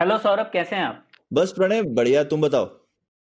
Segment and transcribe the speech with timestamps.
[0.00, 1.04] Hello Saurabh कैसे हैं आप?
[1.32, 2.66] बस प्रणय बढ़िया तुम बताओ।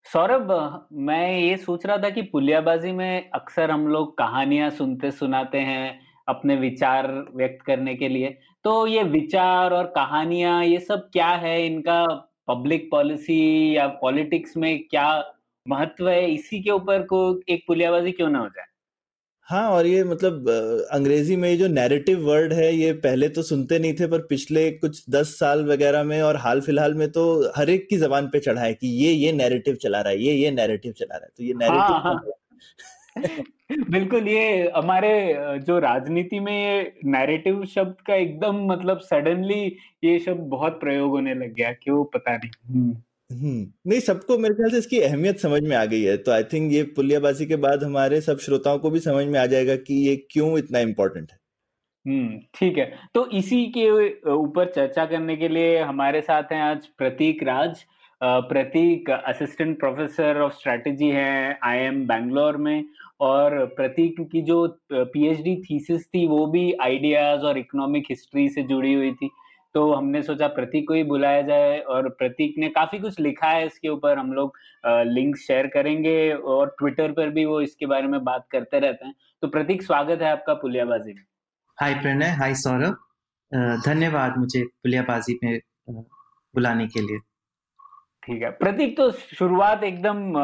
[0.06, 0.52] सौरभ
[0.94, 6.00] मैं ये सोच रहा था कि पुलियाबाजी में अक्सर हम लोग कहानियाँ सुनते सुनाते हैं
[6.28, 8.30] अपने विचार व्यक्त करने के लिए।
[8.64, 11.66] तो ये विचार और कहानियाँ ये सब क्या है?
[11.66, 12.06] इनका
[12.48, 15.24] पब्लिक पॉलिसी या पॉलिटिक्स में क्या
[15.66, 16.32] महत्व है?
[16.32, 18.66] इसी के ऊपर को एक पुलियाबाजी क्यों ना हो जाए?
[19.52, 20.50] हाँ और ये मतलब
[20.92, 24.70] अंग्रेज़ी में ये जो नैरेटिव वर्ड है ये पहले तो सुनते नहीं थे पर पिछले
[24.72, 27.24] कुछ दस साल वगैरह में और हाल फ़िलहाल में तो
[27.58, 30.34] हर एक की जबान पे चढ़ा है कि ये ये नैरेटिव चला रहा है ये
[30.34, 32.22] ये नैरेटिव चला रहा है तो ये नैरेटिव हाँ। हाँ?
[33.92, 35.12] बिल्कुल ये हमारे
[35.60, 41.34] जो राजनीति में ये नैरेटिव शब्द का एकदम मतलब सडनली ये शब्द बहुत प्रयोग होने
[41.34, 42.94] लग गया क्यों पता नहीं।
[43.32, 46.44] हम्म नहीं, सबको मेरे ख्याल से इसकी अहमियत समझ में आ गई है। तो आई
[46.44, 49.94] थिंक ये पुलियाबाजी के बाद हमारे सब श्रोताओं को भी समझ में आ जाएगा कि
[50.08, 51.40] ये क्यों इतना इम्पोर्टेंट है।
[52.06, 53.90] हम्म ठीक है। तो इसी के
[54.32, 57.84] ऊपर चर्चा करने के लिए हमारे साथ हैं आज Prateek Raj.
[58.22, 62.84] Prateek assistant professor of strategy हैं आईएम बैंगलोर में
[63.22, 64.58] और प्रतीक की जो
[64.94, 69.30] पीएचडी थीसिस थी वो भी आइडियाज़ और इकोनॉमिक हिस्ट्री से जुड़ी हुई थी।
[69.76, 73.66] तो हमने सोचा प्रतीक को ही बुलाया जाए और प्रतीक ने काफ़ी कुछ लिखा है
[73.66, 78.24] इसके ऊपर। हम लोग लिंक शेयर करेंगे और ट्विटर पर भी वो इसके बारे में
[78.24, 81.24] बात करते रहते हैं। तो प्रतीक स्वागत है आपका पुलियाबाजी में।
[81.78, 82.98] हाय प्रणय हाय सौरभ।
[83.86, 85.60] धन्यवाद मुझे पुलियाबाजी में
[85.90, 87.18] बुलाने के लिए।
[88.24, 90.38] ठीक है। प्रतीक तो शुरुआत एकदम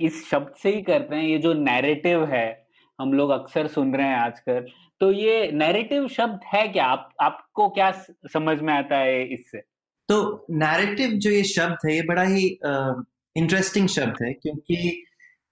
[0.00, 2.65] इस शब्द से ही करते हैं। ये जो नैरेटिव है
[2.98, 4.66] हम लोग अक्सर सुन रहे हैं आजकल।
[5.00, 6.84] तो ये नैरेटिव शब्द है क्या?
[6.84, 7.90] आप, आपको क्या
[8.32, 9.58] समझ में आता है इससे?
[10.08, 12.46] तो नैरेटिव जो ये शब्द है, ये बड़ा ही
[13.36, 14.76] इंटरेस्टिंग शब्द है, क्योंकि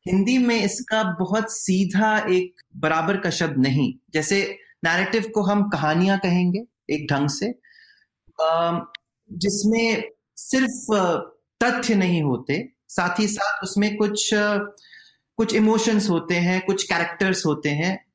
[0.07, 4.41] हिंदी में इसका बहुत सीधा एक बराबर का शब्द नहीं। जैसे
[4.85, 7.53] नैरेटिव को हम कहानियाँ कहेंगे एक ढंग से
[9.31, 10.05] जिसमें
[10.37, 10.95] सिर्फ़
[11.61, 14.31] तथ्य नहीं होते, साथ ही साथ उसमें कुछ
[15.37, 18.07] कुछ इमोशंस होते हैं कुछ कैरेक्टर्स होते हैं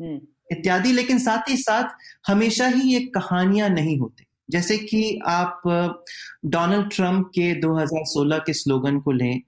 [0.00, 0.20] हम्म।
[0.52, 1.84] इत्यादि लेकिन साथ ही साथ
[2.26, 5.62] हमेशा ही ये कहानियाँ नहीं होती। जैसे कि आप
[6.44, 9.40] डोनाल्ड ट्रंप के 2016 के स्लोगन को लें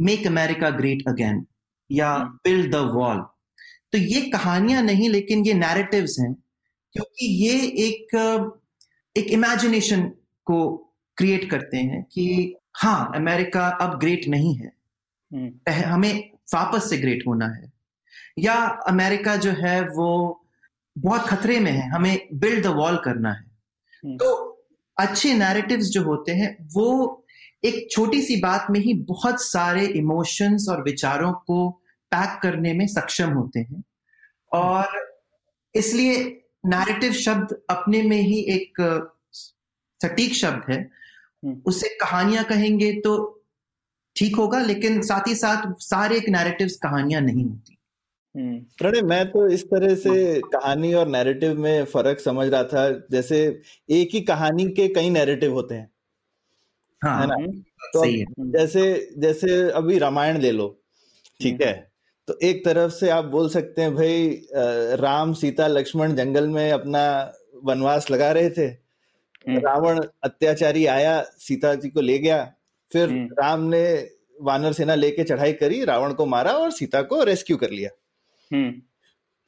[0.00, 1.46] मेक अमेरिका ग्रेट अगेन
[1.92, 3.20] या। बिल्ड द वॉल
[3.92, 6.34] तो ये कहानियाँ नहीं लेकिन ये नैरेटिव्स हैं
[6.92, 8.14] क्योंकि ये एक
[9.16, 10.02] एक इमेजिनेशन
[10.46, 10.76] को
[11.16, 14.72] क्रिएट करते हैं कि हाँ अमेरिका अब ग्रेट नहीं है।
[15.32, 17.70] हम्म। हमें वापस से ग्रेट होना है
[18.38, 18.54] या
[18.88, 20.08] अमेरिका जो है वो
[20.96, 23.44] बहुत खतरे में है हमें बिल्ड द वॉल करना है
[24.04, 24.30] हम्म। तो
[24.96, 26.88] अच्छे नैरेटिव्स जो होते हैं वो
[27.64, 31.68] एक छोटी सी बात में ही बहुत सारे इमोशंस और विचारों को
[32.12, 33.82] पैक करने में सक्षम होते हैं
[34.52, 34.98] और
[35.74, 36.16] इसलिए
[36.66, 38.80] नैरेटिव शब्द अपने में ही एक
[40.00, 40.78] सटीक शब्द है
[41.42, 43.14] हम्म। उसे कहानियाँ कहेंगे तो
[44.16, 47.76] ठीक होगा लेकिन साथ ही साथ सारे एक नैरेटिव्स कहानियाँ नहीं होती।
[48.34, 52.88] हम्म। प्रणय मैं तो इस तरह से कहानी और नैरेटिव में फ़र्क समझ रहा था
[53.12, 53.40] जैसे
[53.90, 55.90] एक ही कहानी के कई नैरेटिव होते हैं।
[57.02, 57.34] हाँ। है ना?
[57.34, 57.52] हम्म,
[57.92, 60.68] तो सही है। जैसे जैसे अभी रामायण ले लो
[61.40, 61.72] ठीक है?
[62.28, 64.46] तो एक तरफ़ से आप बोल सकते हैं भाई
[65.00, 67.02] राम सीता लक्ष्मण जंगल में अपना
[67.64, 72.42] वनवास लगा रहे थे। हम्म, रावण अत्याचारी आया सीता जी को ले गया
[72.92, 74.08] फिर हम्म। राम ने
[74.40, 77.90] वानर सेना लेके चढ़ाई करी रावण को मारा और सीता को रेस्क्यू कर लिया।
[78.50, 78.72] हम्म।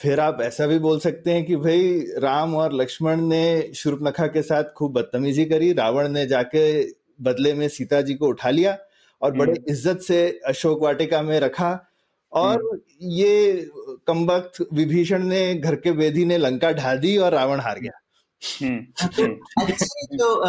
[0.01, 4.43] फिर आप ऐसा भी बोल सकते हैं कि भाई राम और लक्ष्मण ने शूर्पणखा के
[4.43, 6.65] साथ खूब बदतमीजी करी रावण ने जाके
[7.23, 8.79] बदले में सीता जी को उठा लिया
[9.23, 11.91] और बड़े हम्म। इज़्ज़त से अशोक वाटिका में रखा
[12.33, 13.71] और ये
[14.07, 18.01] कमबख्त विभीषण ने घर के वेदी ने लंका ढा दी और रावण हार गया।
[18.43, 19.27] हम्म। तो
[20.17, 20.41] जो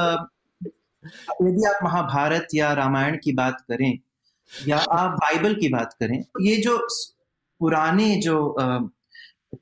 [1.41, 3.99] यदि आप महाभारत या रामायण की बात करें
[4.67, 6.77] या आप बाइबल की बात करें ये जो
[7.61, 8.55] पुराने जो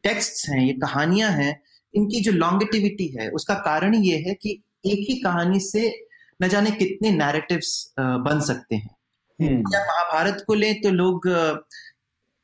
[0.04, 1.62] टेक्स्ट हैं ये कहानियाँ हैं
[1.94, 6.07] इनकी जो लॉन्गेटिविटी है उसका कारण ये है कि एक ही कहानी से
[6.42, 8.95] न जाने कितने नैरेटिव्स बन सकते हैं।
[9.40, 11.28] हम्म। या महाभारत को लें तो लोग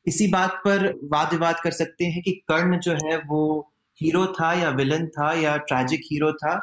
[0.06, 4.52] इसी बात पर वाद विवाद कर सकते हैं कि कर्ण जो है वो हीरो था
[4.52, 6.54] या विलन था या ट्रैजिक हीरो था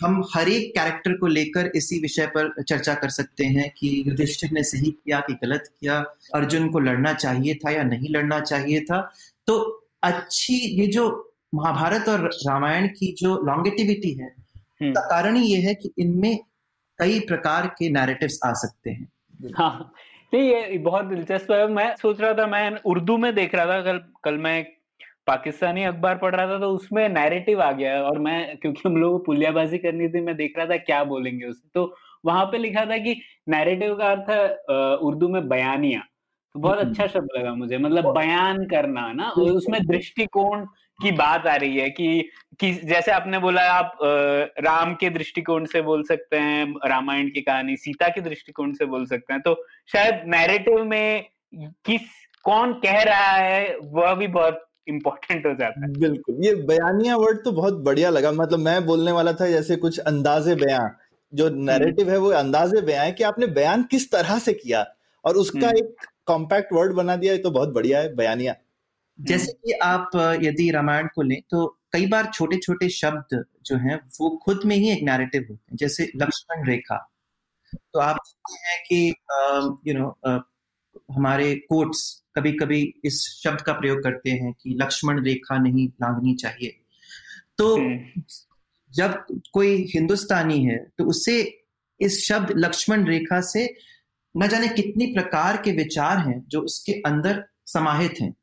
[0.00, 4.50] हम हर एक कैरेक्टर को लेकर इसी विषय पर चर्चा कर सकते हैं कि युधिष्ठिर
[4.52, 5.98] ने सही किया कि गलत किया
[6.34, 9.00] अर्जुन को लड़ना चाहिए था या नहीं लड़ना चाहिए था।
[9.46, 9.58] तो
[10.02, 11.06] अच्छी ये जो
[11.54, 14.34] महाभारत और रामायण की जो लॉन्गेटिविटी है
[14.82, 16.38] हम्म। का कारण ये है कि इनमें
[16.98, 19.08] कई प्रकार के नैरेटिव्स आ सकते हैं।
[19.56, 19.92] हाँ।
[20.34, 23.80] नहीं ये बहुत दिलचस्प है। मैं सोच रहा था मैं उर्दू में देख रहा था
[23.82, 24.75] कल कल मैं एक
[25.26, 29.24] पाकिस्तानी अखबार पढ़ रहा था तो उसमें नैरेटिव आ गया और मैं क्योंकि हम लोग
[29.26, 31.94] पुलियाबाजी करनी थी मैं देख रहा था क्या बोलेंगे उससे तो
[32.24, 36.00] वहाँ पे लिखा था कि नैरेटिव का अर्थ है उर्दू में बयानिया।
[36.54, 39.28] तो बहुत हम्म। अच्छा शब्द लगा मुझे मतलब बयान करना ना?
[39.30, 40.64] उसमें दृष्टिकोण
[41.00, 42.28] की बात आ रही है कि
[42.60, 43.98] कि जैसे आपने बोला आप
[44.60, 49.06] राम के दृष्टिकोण से बोल सकते हैं रामायण की कहानी सीता के दृष्टिकोण से बोल
[49.06, 49.54] सकते हैं। तो
[49.92, 52.00] शायद नैरेटिव में किस
[52.44, 57.38] कौन कह रहा है वह भी बहुत इम्पोर्टेंट हो जाता है। बिल्कुल ये बयानिया वर्ड
[57.44, 60.88] तो बहुत बढ़िया लगा। मतलब मैं बोलने वाला था जैसे कुछ अंदाजे बयां।
[61.32, 64.84] जो नैरेटिव है वो अंदाजे बयां है कि आपने बयान किस तरह से किया।
[65.24, 68.54] और उसका हम्म। एक कॉम्पैक्ट वर्ड बना दिया ये तो बहुत बढ़िया है बयानिया।
[69.18, 70.10] जैसे कि आप
[70.42, 74.76] यदि रामायण को लें तो कई बार छोटे छोटे शब्द जो हैं वो खुद में
[74.76, 76.96] ही एक नैरेटिव होते हैं। जैसे लक्ष्मण रेखा।
[77.72, 80.08] तो आप देखते हैं कि यू नो
[81.10, 86.34] हमारे कोर्ट्स कभी कभी इस शब्द का प्रयोग करते हैं कि लक्ष्मण रेखा नहीं लांघनी
[86.34, 86.80] चाहिए।
[87.58, 88.22] तो हम्म,
[88.94, 91.60] जब कोई हिंदुस्तानी है तो उसे
[92.00, 93.76] इस शब्द लक्ष्मण रेखा से
[94.36, 98.36] न जाने कितनी प्रकार के विचार हैं जो उसके अंदर समाहित हैं।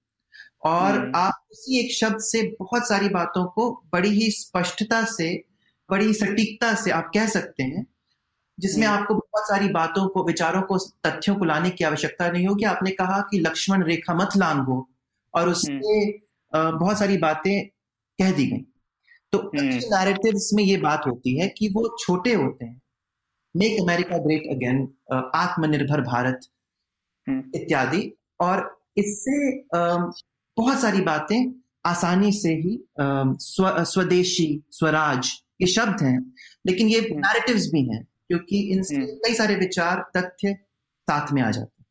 [0.63, 5.43] और हम्म। आप उसी एक शब्द से बहुत सारी बातों को बड़ी ही स्पष्टता से
[5.91, 7.92] बड़ी सटीकता से आप कह सकते हैं
[8.59, 12.47] जिसमें हम्म। आपको बहुत सारी बातों को विचारों को तथ्यों को लाने की आवश्यकता नहीं
[12.47, 14.89] होगी। आपने कहा कि लक्ष्मण रेखा मत लांघो
[15.33, 16.11] और उससे
[16.53, 17.67] अ, बहुत सारी बातें
[18.19, 18.65] कह दी गई।
[19.31, 22.81] तो हम्म। अच्छे नैरेटिव्स में ये बात होती है कि वो छोटे होते हैं।
[23.55, 24.77] मेक अमेरिका ग्रेट अगेन
[25.35, 26.39] आत्मनिर्भर भारत
[27.27, 29.59] हम्म, इत्यादि। और इससे
[30.57, 31.53] बहुत सारी बातें
[31.85, 32.77] आसानी से ही
[33.45, 36.33] स्व स्वदेशी स्वराज ये शब्द हैं।
[36.67, 40.53] लेकिन ये हम्म। नैरेटिव्स भी हैं। क्योंकि इनसे हम्म। कई सारे विचार तथ्य
[41.07, 41.85] साथ में आ जाते हैं।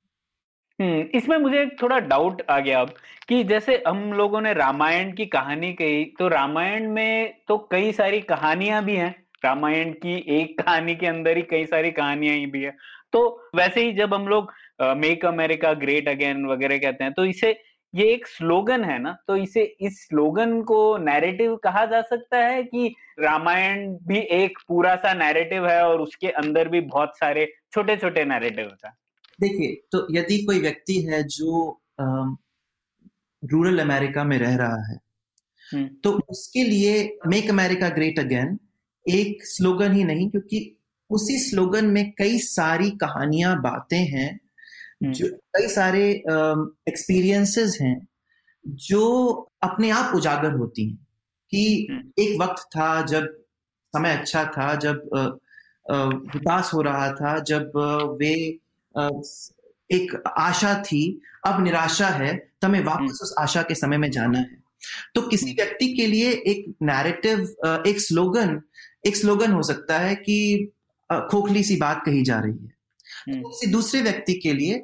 [0.79, 2.94] हम्म, इसमें मुझे थोड़ा डाउट आ गया अब
[3.29, 8.21] कि जैसे हम लोगों ने रामायण की कहानी कही तो रामायण में तो कई सारी
[8.21, 12.62] कहानियाँ भी हैं। रामायण की एक कहानी के अंदर ही कई सारी कहानियाँ ही भी
[12.62, 12.77] है।
[13.12, 14.53] तो वैसे ही जब हम लोग
[14.83, 17.53] मेक अमेरिका ग्रेट अगेन वगैरह कहते हैं तो इसे
[17.94, 22.62] ये एक स्लोगन है ना तो इसे इस स्लोगन को नैरेटिव कहा जा सकता है
[22.62, 27.97] कि रामायण भी एक पूरा सा नैरेटिव है और उसके अंदर भी बहुत सारे छोटे
[27.97, 28.93] छोटे नैरेटिव हैं
[29.41, 31.81] देखिए तो यदि कोई व्यक्ति है जो
[33.43, 34.99] रूरल अमेरिका में रह रहा है
[35.75, 38.59] हम्म। तो उसके लिए मेक अमेरिका ग्रेट अगेन
[39.09, 40.79] एक स्लोगन ही नहीं क्योंकि
[41.11, 44.41] उसी स्लोगन में कई सारी कहानियाँ बातें हैं।
[45.03, 46.09] जो कई सारे
[46.89, 47.97] एक्सपीरियंसेस हैं
[48.65, 49.07] जो
[49.63, 50.97] अपने आप उजागर होती हैं
[51.53, 53.27] कि हम्म। एक वक्त था जब
[53.95, 55.09] समय अच्छा था जब
[56.31, 57.73] विकास हो रहा था जब
[58.21, 58.35] वे
[59.91, 61.03] एक आशा थी
[61.47, 64.61] अब निराशा है तो हमें वापस उस आशा के समय में जाना है
[65.15, 68.61] तो किसी हम्म। व्यक्ति के लिए एक नैरेटिव एक स्लोगन
[69.07, 70.39] एक स्लोगन हो सकता है कि
[71.11, 72.73] खोखली सी बात कही जा रही है
[73.29, 74.82] हम्म। किसी दूसरे व्यक्ति के लिए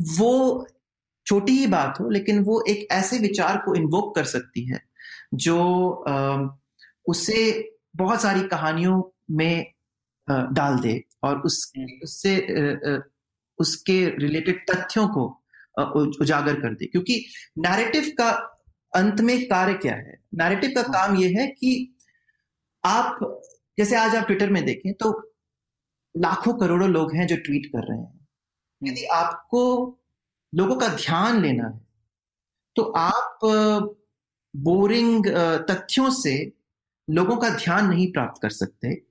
[0.00, 0.66] वो
[1.26, 4.82] छोटी ही बात हो लेकिन वो एक ऐसे विचार को इन्वोक कर सकती है
[5.34, 5.58] जो
[7.06, 9.72] उसे बहुत सारी कहानियों में
[10.30, 12.36] डाल दे और उस हम्म। उससे
[13.58, 15.26] उसके रिलेटेड तथ्यों को
[16.20, 17.24] उजागर कर दे। क्योंकि
[17.58, 18.30] नैरेटिव का
[18.96, 20.20] अंत में कार्य क्या है?
[20.34, 21.96] नैरेटिव का काम यह है कि
[22.84, 23.18] आप
[23.78, 25.10] जैसे आज आप ट्विटर में देखें तो
[26.16, 28.17] लाखों करोड़ों लोग हैं जो ट्वीट कर रहे हैं।
[28.82, 29.62] यदि आपको
[30.52, 31.80] लोगों का ध्यान लेना है
[32.76, 33.38] तो आप
[34.54, 35.26] बोरिंग
[35.70, 36.52] तथ्यों से
[37.08, 39.02] लोगों का ध्यान नहीं प्राप्त कर सकते।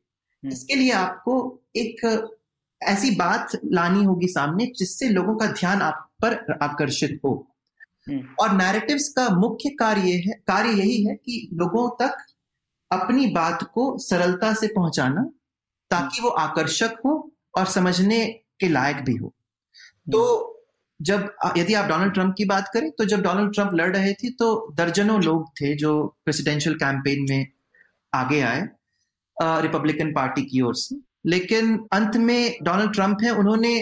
[0.44, 1.36] इसके लिए आपको
[1.76, 2.02] एक
[2.82, 7.34] ऐसी बात लानी होगी सामने जिससे लोगों का ध्यान आप पर आकर्षित हो।
[8.08, 12.18] हम्म। और नैरेटिव्स का मुख्य कार्य है कार्य यही है कि लोगों तक
[12.92, 15.24] अपनी बात को सरलता से पहुंचाना
[15.92, 18.26] ताकि वो आकर्षक हो और समझने
[18.60, 19.34] के लायक भी हो।
[20.08, 20.22] तो
[21.00, 24.30] जब यदि आप डोनाल्ड ट्रंप की बात करें तो जब डोनाल्ड ट्रंप लड़ रहे थे
[24.30, 25.92] तो दर्जनों लोग थे जो
[26.26, 27.46] प्रेसिडेंशियल कैंपेन में
[28.14, 28.62] आगे आए
[29.38, 30.96] रिपब्लिकन पार्टी की ओर से।
[31.26, 33.80] लेकिन अंत में डोनाल्ड ट्रंप है उन्होंने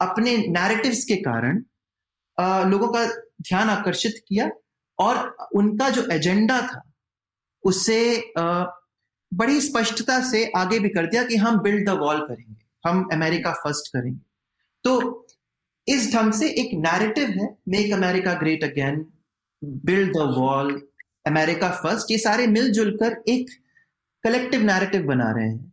[0.00, 1.62] अपने नैरेटिव्स के कारण
[2.38, 3.04] अ, लोगों का
[3.42, 4.50] ध्यान आकर्षित किया
[4.98, 6.82] और उनका जो एजेंडा था
[7.64, 7.98] उसे
[8.38, 8.42] अ,
[9.32, 13.52] बड़ी स्पष्टता से आगे भी कर दिया कि हम बिल्ड द वॉल करेंगे हम अमेरिका
[13.52, 14.20] फ़र्स्ट करेंगे।
[14.84, 15.25] तो
[15.86, 19.04] इस ढंग से एक नैरेटिव है make America great again
[19.62, 20.72] build the wall
[21.26, 23.50] America first ये सारे मिलजुल कर एक
[24.24, 25.72] कलेक्टिव नैरेटिव बना रहे हैं।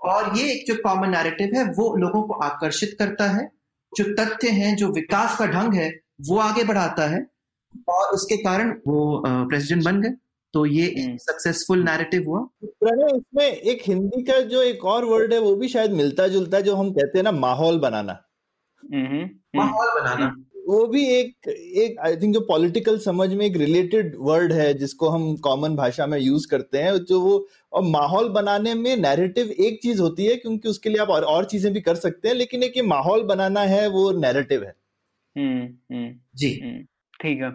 [0.00, 3.50] और ये एक जो कॉमन नैरेटिव है वो लोगों को आकर्षित करता है
[3.92, 5.90] जो तथ्य हैं जो विकास का ढंग है
[6.28, 7.26] वो आगे बढ़ाता है
[7.88, 10.14] और उसके कारण वो प्रेसिडेंट बन गए।
[10.54, 15.32] तो ये सक्सेसफुल हम्म। नैरेटिव हुआ। प्रणय इसमें एक हिंदी का जो एक और वर्ड
[15.32, 18.12] है वो भी शायद मिलता जुलता है जो हम कहते हैं ना माहौल बनाना।
[18.82, 20.34] हम्म, हम्म, माहौल बनाना।
[20.68, 25.08] वो भी एक एक आई थिंक जो पॉलिटिकल समझ में एक रिलेटेड वर्ड है जिसको
[25.08, 29.78] हम कॉमन भाषा में यूज़ करते हैं जो वो और माहौल बनाने में नैरेटिव एक
[29.82, 32.62] चीज़ होती है क्योंकि उसके लिए आप और, और चीज़ें भी कर सकते हैं लेकिन
[32.62, 34.74] एक ये माहौल बनाना है वो नैरेटिव है।
[36.36, 36.54] जी।
[37.20, 37.50] ठीक है।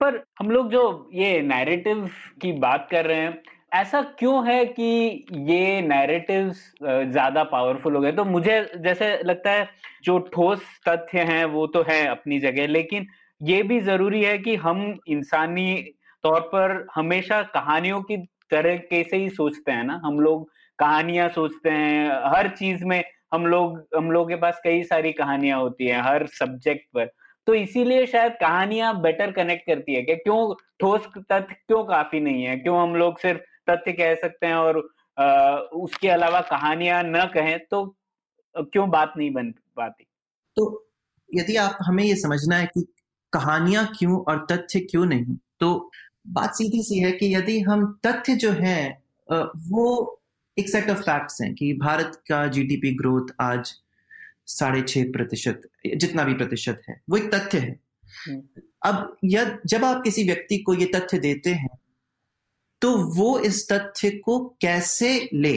[0.00, 2.06] पर हम लोग जो ये नैरेटिव
[2.42, 3.42] की बात कर रहे हैं
[3.74, 4.84] ऐसा क्यों है कि
[5.50, 8.12] ये नैरेटिव्स ज़्यादा पावरफुल हो गए?
[8.12, 9.68] तो मुझे जैसे लगता है,
[10.04, 13.06] जो ठोस तथ्य हैं, वो तो है अपनी जगह, लेकिन
[13.40, 15.74] ये भी ज़रूरी है कि हम इंसानी
[16.24, 18.16] तौर पर हमेशा कहानियों की
[18.50, 20.00] तरह कैसे ही सोचते हैं ना?
[20.04, 23.02] हम लोग कहानियाँ सोचते हैं, हर चीज़ में
[23.34, 27.10] हम लोग हम लोग के पास कई सारी कहानियाँ होती हैं, हर सब्जेक्ट पर।
[27.46, 32.44] तो इसीलिए शायद कहानियाँ बेटर कनेक्ट करती है कि क्यों ठोस तथ्य क्यों काफ़ी नहीं
[32.44, 32.56] है?
[32.58, 34.78] क्यों हम लोग सिर्फ़ तथ्य कह सकते हैं और
[35.16, 37.84] आ, उसके अलावा कहानियाँ न कहें तो
[38.54, 40.04] क्यों बात नहीं बन पाती
[40.56, 40.64] तो
[41.30, 42.86] यदि आप हमें ये समझना है कि
[43.32, 45.70] कहानियाँ क्यों और तथ्य क्यों नहीं तो
[46.28, 48.78] बात सीधी सी है कि यदि हम तथ्य जो है
[49.28, 49.86] वो
[50.56, 53.74] एक सेट ऑफ़ फैक्ट्स हैं कि भारत का जीडीपी ग्रोथ आज
[54.48, 55.62] साढ़े छह प्रतिशत
[55.96, 57.78] जितना भी प्रतिशत है वो एक तथ्य है
[58.28, 61.76] हम्म। अब यद जब आप किसी व्यक्ति को ये तथ्य देते हैं
[62.84, 65.56] तो वो इस तथ्य को कैसे ले?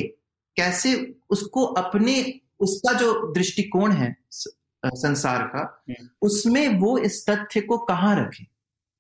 [0.58, 0.94] कैसे
[1.30, 2.14] उसको अपने
[2.60, 8.46] उसका जो दृष्टिकोण है संसार का हम्म। उसमें वो इस तथ्य को कहाँ रखे?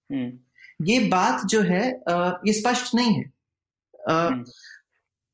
[0.09, 3.23] हम्म। ये बात जो है ये स्पष्ट नहीं है।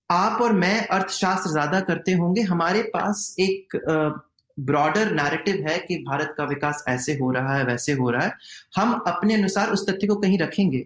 [0.09, 3.75] आप और मैं अर्थशास्त्र ज़्यादा करते होंगे। हमारे पास एक
[4.57, 8.33] ब्रॉडर नैरेटिव है कि भारत का विकास ऐसे हो रहा है वैसे हो रहा है।
[8.75, 10.85] हम अपने अनुसार उस तथ्य को कहीं रखेंगे।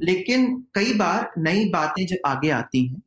[0.00, 3.00] लेकिन कई बार नई बातें जब आगे आती हैं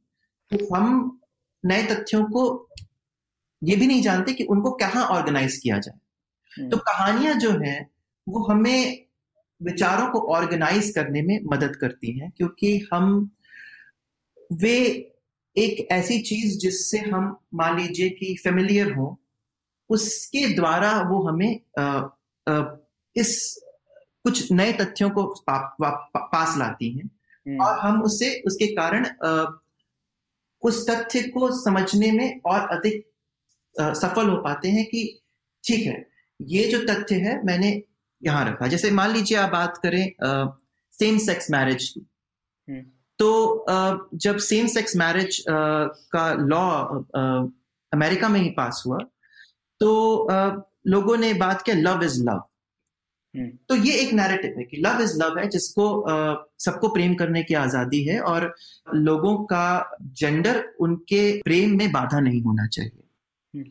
[0.51, 1.19] तो हम
[1.63, 2.45] नए तथ्यों को
[3.61, 5.99] ये भी नहीं जानते कि उनको कहाँ ऑर्गेनाइज किया जाए
[6.53, 7.79] हम्म। तो कहानियाँ जो हैं
[8.27, 9.07] वो हमें
[9.61, 13.29] विचारों को ऑर्गेनाइज करने में मदद करती हैं क्योंकि हम
[14.53, 14.77] वे
[15.55, 19.17] एक ऐसी चीज़ जिससे हम मान लीजिए कि फेमिलियर हो
[19.89, 21.83] उसके द्वारा वो हमें आ,
[22.47, 22.63] आ,
[23.15, 23.33] इस
[24.27, 28.67] कुछ नए तथ्यों को पा, पा, पा, पास लाती हैं हम्म। और हम उससे उसके
[28.75, 29.45] कारण आ,
[30.63, 33.05] उस तथ्य को समझने में और अधिक
[33.95, 35.03] सफल हो पाते हैं कि
[35.63, 36.05] ठीक है
[36.39, 37.69] ये जो तथ्य है मैंने
[38.21, 40.05] यहाँ रखा जैसे मान लीजिए आप बात करें
[40.99, 42.05] सेम सेक्स मैरिज की
[42.67, 42.81] हम्म।
[43.19, 43.65] तो
[44.15, 46.65] जब सेम सेक्स मैरिज का लॉ
[47.91, 48.97] अमेरिका में ही पास हुआ
[49.81, 49.89] तो
[50.87, 52.43] लोगों ने बात किया लव इज़ लव
[53.69, 55.85] तो ये एक नैरेटिव है कि लव इज़ लव है जिसको
[56.59, 58.53] सबको प्रेम करने की आज़ादी है और
[58.95, 63.63] लोगों का जेंडर उनके प्रेम में बाधा नहीं होना चाहिए।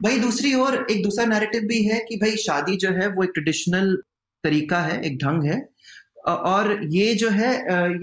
[0.00, 3.30] भाई दूसरी ओर एक दूसरा नैरेटिव भी है कि भाई शादी जो है वो एक
[3.34, 3.94] ट्रेडिशनल
[4.44, 5.60] तरीका है एक ढंग है।
[6.26, 7.52] और ये जो है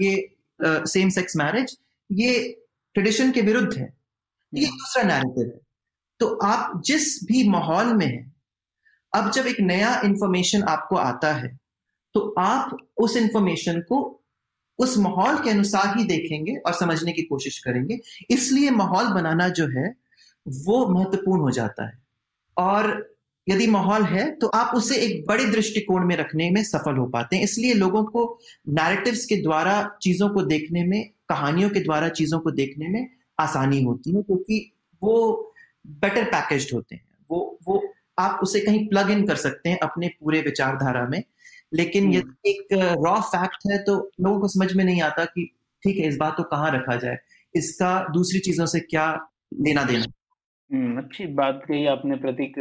[0.02, 0.12] ये
[0.62, 1.76] सेम सेक्स मैरिज
[2.10, 2.38] ये
[2.94, 3.92] ट्रेडिशन के विरुद्ध है।
[4.52, 5.60] ये हम्म। दूसरा नैरेटिव है।
[6.20, 8.29] तो आप जिस भी माहौल में हैं
[9.12, 11.58] अब जब एक नया इंफॉर्मेशन आपको आता है
[12.14, 13.98] तो आप उस इंफॉर्मेशन को
[14.78, 17.98] उस माहौल के अनुसार ही देखेंगे और समझने की कोशिश करेंगे।
[18.30, 19.94] इसलिए माहौल बनाना जो है,
[20.46, 21.98] वो महत्वपूर्ण हो जाता है।
[22.56, 27.06] और यदि माहौल है तो आप उसे एक बड़े दृष्टिकोण में रखने में सफल हो
[27.06, 28.38] पाते हैं। इसलिए लोगों को
[28.68, 33.06] नैरेटिव्स के द्वारा, चीज़ों को देखने में, कहानियों के द्वारा चीज़ों को देखने में
[33.40, 35.54] आसानी होती है, क्योंकि वो
[35.86, 37.82] बेटर पैकेज्ड होते हैं। वो वो
[38.18, 41.22] आप उसे कहीं प्लग इन कर सकते हैं अपने पूरे विचारधारा में।
[41.72, 45.50] लेकिन हम्म। यदि एक रॉ फैक्ट है तो लोगों को समझ में नहीं आता कि
[45.82, 47.18] ठीक है इस बात को कहाँ रखा जाए।
[47.54, 49.06] इसका दूसरी चीज़ों से क्या
[49.60, 50.04] लेना देना।
[50.70, 52.58] हम्म, अच्छी बात कही आपने प्रतीक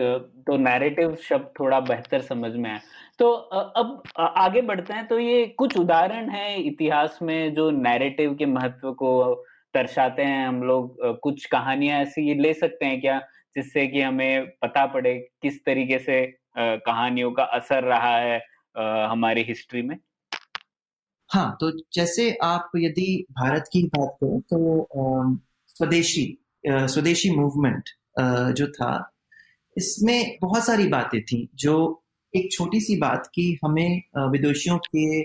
[0.47, 2.79] तो नैरेटिव शब्द थोड़ा बेहतर समझ में आया।
[3.19, 8.45] तो अब आगे बढ़ते हैं तो ये कुछ उदाहरण है इतिहास में जो नैरेटिव के
[8.45, 9.11] महत्व को
[9.73, 13.19] दर्शाते हैं। हम लोग कुछ कहानियाँ ऐसी ले सकते हैं क्या?
[13.55, 16.25] जिससे कि हमें पता पड़े किस तरीके से
[16.57, 18.41] कहानियों का असर रहा है
[19.09, 19.97] हमारी हिस्ट्री में।
[21.29, 25.39] हाँ तो जैसे आप यदि भारत की बात करें तो
[25.69, 26.25] स्वदेशी
[26.63, 27.89] स्वदेशी मूवमेंट
[28.57, 29.11] जो था,
[29.77, 32.03] इसमें बहुत सारी बातें थी, जो
[32.33, 34.01] एक छोटी सी बात की हमें
[34.31, 35.21] विदेशियों के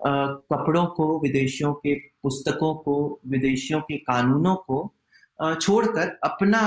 [0.00, 4.94] कपड़ों को, विदेशियों के पुस्तकों को, विदेशियों के कानूनों को
[5.54, 6.60] छोड़कर अपना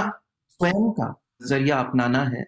[0.61, 1.13] स्वयं का
[1.47, 2.43] ज़रिया अपनाना है।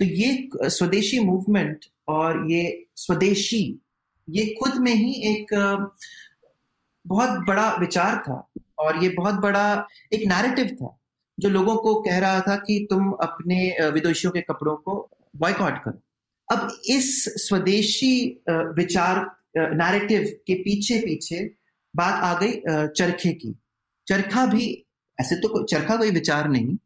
[0.00, 3.80] तो ये स्वदेशी मूवमेंट और ये स्वदेशी,
[4.28, 5.54] ये खुद में ही एक
[7.04, 8.36] बहुत बड़ा विचार था
[8.78, 9.64] और ये बहुत बड़ा
[10.12, 10.96] एक नैरेटिव था
[11.38, 14.94] जो लोगों को कह रहा था कि तुम अपने विदेशियों के कपड़ों को
[15.36, 16.00] बॉयकॉट करो।
[16.48, 18.42] अब इस स्वदेशी
[18.76, 19.24] विचार
[19.56, 21.44] नैरेटिव के पीछे पीछे
[21.94, 23.54] बात आ गई चरखे की।
[24.06, 24.66] चरखा भी,
[25.18, 26.76] ऐसे तो चरखा कोई विचार नहीं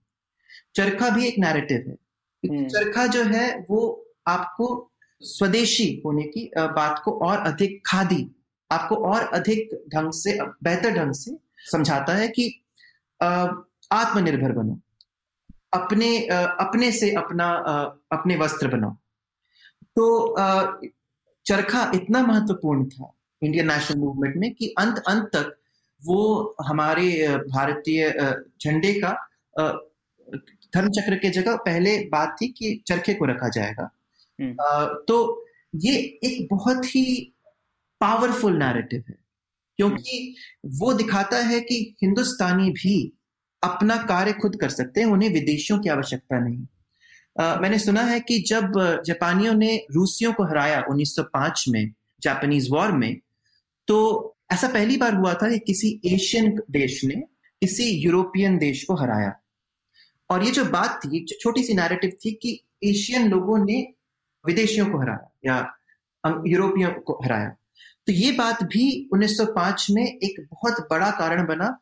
[0.78, 1.96] चरखा भी एक नैरेटिव है।
[2.42, 3.80] हम्म। चरखा जो है वो
[4.28, 4.66] आपको
[5.22, 8.26] स्वदेशी होने की बात को और अधिक खादी
[8.70, 11.36] आपको और अधिक ढंग से बेहतर ढंग से
[11.70, 12.44] समझाता है कि
[13.20, 14.80] आत्मनिर्भर बनो।
[15.74, 16.10] अपने
[16.60, 17.48] अपने से अपना
[18.12, 18.92] अपने वस्त्र बनाओ
[19.96, 20.06] तो
[21.46, 25.56] चरखा इतना महत्वपूर्ण था इंडियन नेशनल मूवमेंट में कि अंत अंत तक
[26.02, 26.22] वो
[26.66, 27.08] हमारे
[27.48, 28.10] भारतीय
[28.62, 29.12] झंडे का
[30.74, 33.90] धर्म चक्र के जगह पहले बात थी कि चरखे को रखा जाएगा।
[34.40, 34.56] हम्म।
[35.08, 37.34] तो ये एक बहुत ही
[38.00, 39.14] पावरफुल नैरेटिव है
[39.76, 40.34] क्योंकि
[40.66, 43.12] वो दिखाता है कि हिंदुस्तानी भी
[43.62, 46.66] अपना कार्य खुद कर सकते हैं उन्हें विदेशियों की आवश्यकता नहीं।
[47.40, 48.72] uh, मैंने सुना है कि जब
[49.06, 53.16] जापानियों ने रूसियों को हराया 1905 में जापानीज वॉर में
[53.86, 57.14] तो ऐसा पहली बार हुआ था कि किसी एशियन देश ने
[57.60, 59.32] किसी यूरोपियन देश को हराया।
[60.30, 63.94] और ये जो बात थी छोटी सी नैरेटिव थी कि एशियन लोगों ने
[64.46, 67.48] विदेशियों को हराया या यूरोपियों को हराया।
[68.06, 71.78] तो ये बात भी 1905 में एक बहुत बड़ा कारण बना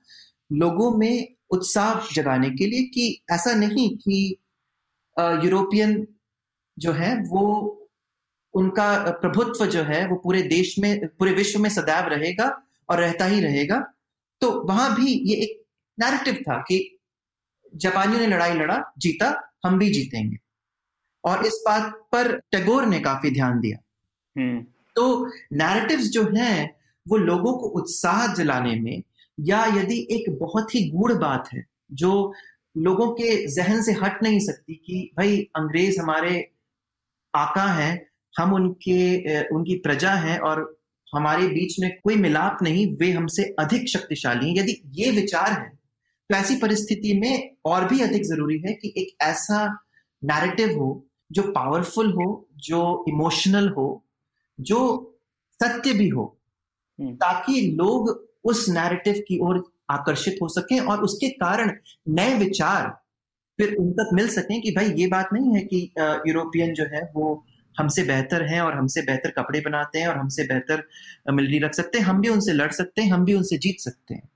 [0.53, 4.37] लोगों में उत्साह जगाने के लिए कि ऐसा नहीं कि
[5.45, 6.07] यूरोपियन
[6.79, 7.89] जो है वो,
[8.55, 13.25] उनका प्रभुत्व जो है वो पूरे देश में, पूरे विश्व में सदैव रहेगा और रहता
[13.25, 13.79] ही रहेगा।
[14.41, 15.63] तो वहाँ भी ये एक
[15.99, 16.96] नैरेटिव था कि
[17.77, 20.37] जापानियों ने लड़ाई लड़ा जीता हम भी जीतेंगे।
[21.25, 23.79] और इस बात पर टैगोर ने काफ़ी ध्यान दिया।
[24.39, 26.77] हम्म। तो नैरेटिव्स जो हैं
[27.09, 29.03] वो लोगों को उत्साह जलाने में
[29.41, 32.35] या यदि एक बहुत ही गूढ़ बात है जो
[32.77, 36.51] लोगों के जहन से हट नहीं सकती कि भाई अंग्रेज़ हमारे
[37.35, 38.07] आका हैं
[38.39, 40.81] हम उनके उनकी प्रजा हैं और
[41.15, 45.76] हमारे बीच में कोई मिलाप नहीं वे हमसे अधिक शक्तिशाली हैं। यदि ये विचार है
[46.31, 49.67] तो ऐसी परिस्थिति में और भी अधिक ज़रूरी है कि एक ऐसा
[50.23, 50.89] नैरेटिव हो
[51.33, 53.87] जो पावरफुल हो जो इमोशनल हो
[54.59, 54.81] जो
[55.61, 56.25] सत्य भी हो
[56.99, 58.09] हम्म। ताकि लोग
[58.45, 61.73] उस नैरेटिव की ओर आकर्षित हो सकें और उसके कारण
[62.09, 62.89] नए विचार
[63.59, 65.91] फिर उन तक मिल सकें कि भाई ये बात नहीं है कि
[66.29, 67.45] यूरोपियन जो है वो
[67.79, 70.83] हमसे बेहतर हैं और हमसे बेहतर कपड़े बनाते हैं और हमसे बेहतर
[71.33, 74.15] मिलिट्री रख सकते हैं हम भी उनसे लड़ सकते हैं हम भी उनसे जीत सकते
[74.15, 74.29] हैं।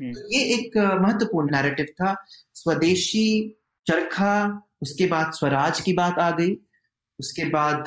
[0.00, 2.14] तो ये एक महत्वपूर्ण नैरेटिव था।
[2.54, 3.28] स्वदेशी
[3.86, 4.32] चरखा
[4.82, 6.56] उसके बाद स्वराज की बात आ गई
[7.18, 7.84] उसके बाद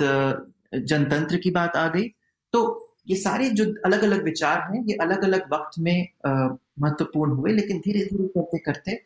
[0.73, 2.07] जनतंत्र की बात आ गई।
[2.53, 2.59] तो
[3.07, 7.79] ये सारे जो अलग अलग विचार हैं ये अलग अलग वक्त में महत्वपूर्ण हुए लेकिन
[7.79, 8.99] धीरे धीरे करते करते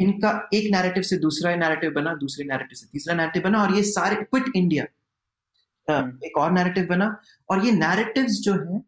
[0.00, 3.82] इनका एक नैरेटिव से दूसरा नैरेटिव बना दूसरे नैरेटिव से तीसरा नैरेटिव बना और ये
[3.82, 4.84] सारे क्विट इंडिया
[5.88, 7.16] हम्म। एक और नैरेटिव बना
[7.50, 8.80] और ये नैरेटिव्स जो है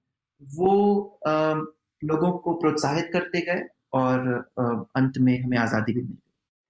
[0.43, 0.75] वो
[2.03, 4.29] लोगों को प्रोत्साहित करते गए और
[4.97, 6.19] अंत में हमें आज़ादी भी मिली।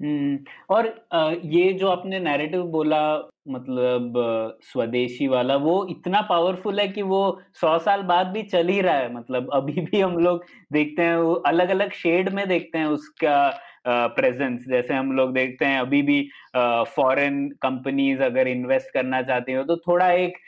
[0.01, 0.39] हम्म,
[0.71, 0.87] और
[1.45, 3.01] ये जो आपने नैरेटिव बोला
[3.49, 4.13] मतलब
[4.63, 7.21] स्वदेशी वाला वो इतना पावरफुल है कि वो
[7.61, 11.17] सौ साल बाद भी चल ही रहा है। मतलब अभी भी हम लोग देखते हैं
[11.17, 13.37] वो अलग अलग शेड में देखते हैं उसका
[13.87, 16.21] प्रेजेंस जैसे हम लोग देखते हैं अभी भी
[16.97, 20.39] फॉरेन कंपनीज़ अगर इन्वेस्ट करना चाहती हो तो थोड़ा एक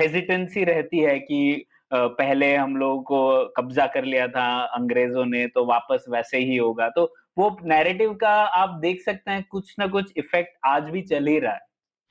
[0.00, 5.64] हेजिटेंसी रहती है कि पहले हम लोगों को कब्जा कर लिया था अंग्रेज़ों ने तो
[5.66, 7.04] वापस वैसे ही होगा। तो
[7.38, 11.38] वो नैरेटिव का आप देख सकते हैं, कुछ ना कुछ इफ़ेक्ट आज भी चल ही
[11.38, 11.60] रहा है।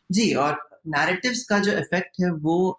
[0.09, 2.69] जी, और नैरेटिव्स का जो इफ़ेक्ट है, वो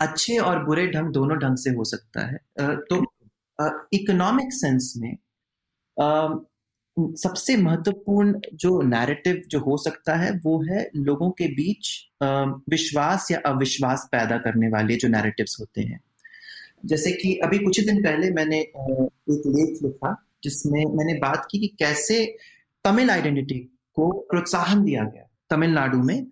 [0.00, 2.38] अच्छे और बुरे ढंग, दोनों ढंग से हो सकता है।
[2.76, 3.04] तो
[3.92, 5.16] इकोनॉमिक सेंस में
[6.98, 11.88] सबसे महत्वपूर्ण जो नैरेटिव जो हो सकता है वो है लोगों के बीच
[12.70, 16.00] विश्वास या अविश्वास पैदा करने वाले जो नैरेटिव्स होते हैं।
[16.86, 21.76] जैसे कि अभी कुछ दिन पहले मैंने एक लेख लिखा जिसमें मैंने बात की कि
[21.78, 22.36] कैसे
[22.84, 23.58] तमिल आइडेंटिटी
[23.94, 26.26] को प्रोत्साहन दिया गया तमिलनाडु में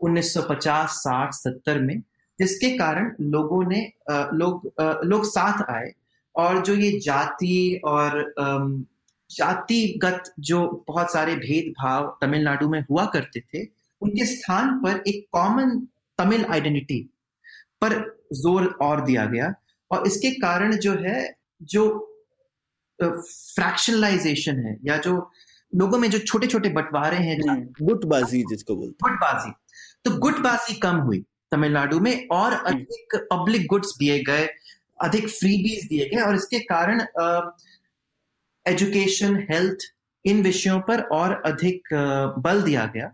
[0.00, 2.02] 1950, 60, 70 में
[2.38, 4.72] जिसके कारण लोगों ने लोग
[5.04, 5.92] लोग साथ आए
[6.36, 8.34] और जो ये जाति और
[9.36, 13.64] जातिगत जो बहुत सारे भेदभाव तमिलनाडु में हुआ करते थे
[14.02, 15.78] उनके स्थान पर एक कॉमन
[16.18, 17.00] तमिल आइडेंटिटी
[17.82, 17.92] पर
[18.32, 19.52] ज़ोर और दिया गया।
[19.90, 21.18] और इसके कारण जो है
[21.72, 21.84] जो
[22.98, 25.14] फ्रैक्शनलाइजेशन है या जो
[25.72, 29.52] लोगों में जो छोटे छोटे बंटवारे हैं हम्म, गुटबाजी जिसको बोलते गुटबाजी।
[30.04, 34.48] तो गुटबाजी कम हुई तमिलनाडु में और हम्म। अधिक पब्लिक गुड्स दिए गए
[35.00, 37.00] अधिक फ्रीबीज दिए गए और इसके कारण
[38.66, 39.90] एजुकेशन हेल्थ
[40.24, 41.94] इन विषयों पर और अधिक
[42.38, 43.12] बल दिया गया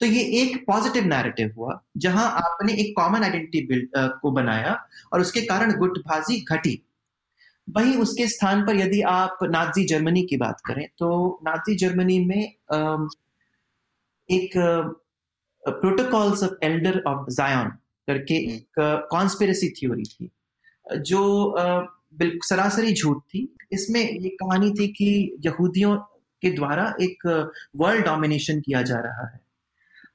[0.00, 3.88] तो ये एक पॉजिटिव नैरेटिव हुआ जहाँ आपने एक कॉमन आइडेंटिटी बिल्ड
[4.22, 4.76] को बनाया
[5.12, 6.80] और उसके कारण गुटबाजी घटी
[7.68, 11.08] वहीं उसके स्थान पर यदि आप नाजी जर्मनी की बात करें तो
[11.44, 12.42] नाजी जर्मनी में
[14.28, 14.56] एक
[15.64, 17.68] प्रोटोकॉल्स ऑफ़ एल्डर ऑफ़ जायन
[18.08, 20.30] करके हम्म। एक कॉन्स्पिरसी थ्योरी थी
[21.02, 21.22] जो
[22.14, 25.96] बिल्कुल सरासरी झूठ थी। इसमें ये कहानी थी कि यहूदियों
[26.42, 27.26] के द्वारा एक
[27.76, 29.40] वर्ल्ड डोमिनेशन किया जा रहा है।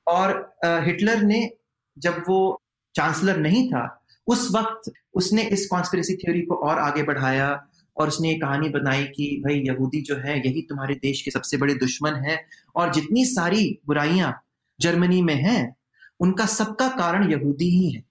[0.07, 1.49] और हिटलर ने
[1.97, 2.61] जब वो
[2.95, 7.49] चांसलर नहीं था, उस वक्त उसने इस कॉन्स्परेसी थ्योरी को और आगे बढ़ाया
[7.97, 11.57] और उसने ये कहानी बनाई कि भाई यहूदी जो है, यही तुम्हारे देश के सबसे
[11.57, 12.39] बड़े दुश्मन है
[12.75, 14.33] और जितनी सारी बुराइयाँ
[14.79, 15.75] जर्मनी में हैं,
[16.19, 18.03] उनका सबका कारण यहूदी ही है।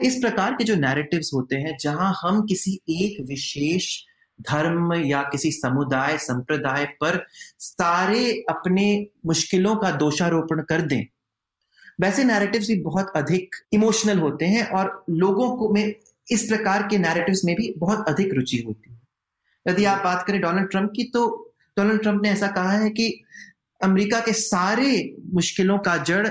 [0.00, 4.02] इस प्रकार के जो नैरेटिव्स होते हैं, जहाँ हम किसी एक विशेष
[4.40, 7.26] धर्म या किसी समुदाय, संप्रदाय पर
[7.58, 11.06] सारे अपने मुश्किलों का दोषारोपण कर दें।
[12.00, 15.94] वैसे नैरेटिव्स भी बहुत अधिक इमोशनल होते हैं और लोगों को में,
[16.30, 19.00] इस प्रकार के नैरेटिव्स में भी बहुत अधिक रुचि होती है।
[19.68, 23.22] यदि आप बात करें डोनाल्ड ट्रंप की तो डोनाल्ड ट्रंप ने ऐसा कहा है कि
[23.82, 26.28] अमेरिका के सारे मुश्किलों का जड़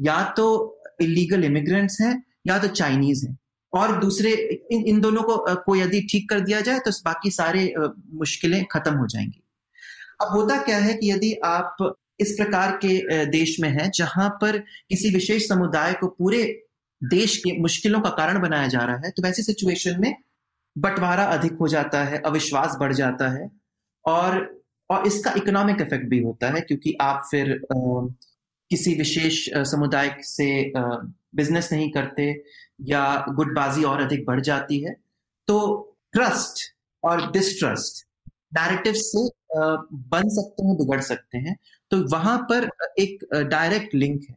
[0.00, 3.38] या तो इलीगल इमिग्रेंट्स हैं या तो चाइनीज़ हैं।
[3.72, 4.32] और दूसरे
[4.72, 7.72] इन, इन दोनों को को यदि ठीक कर दिया जाए तो बाकी सारे
[8.14, 9.42] मुश्किलें खत्म हो जाएँगी।
[10.22, 14.58] अब होता क्या है कि यदि आप इस प्रकार के देश में है जहाँ पर
[14.58, 16.42] किसी विशेष समुदाय को पूरे
[17.02, 20.14] देश के मुश्किलों का कारण बनाया जा रहा है तो वैसी सिचुएशन में
[20.76, 23.50] बंटवारा अधिक हो जाता है अविश्वास बढ़ जाता है
[24.04, 27.52] और और इसका इकोनॉमिक इफ़ेक्ट भी होता है क्योंकि आप फिर
[28.70, 30.48] किसी विशेष समुदाय से
[31.36, 32.30] बिज़नेस नहीं करते
[32.84, 34.94] या गुटबाजी और अधिक बढ़ जाती है
[35.48, 35.58] तो
[36.12, 36.64] ट्रस्ट
[37.02, 38.04] और डिस्ट्रस्ट
[38.54, 39.28] नैरेटिव से
[40.10, 41.56] बन सकते हैं बिगड़ सकते हैं
[41.90, 44.36] तो वहाँ पर एक डायरेक्ट लिंक है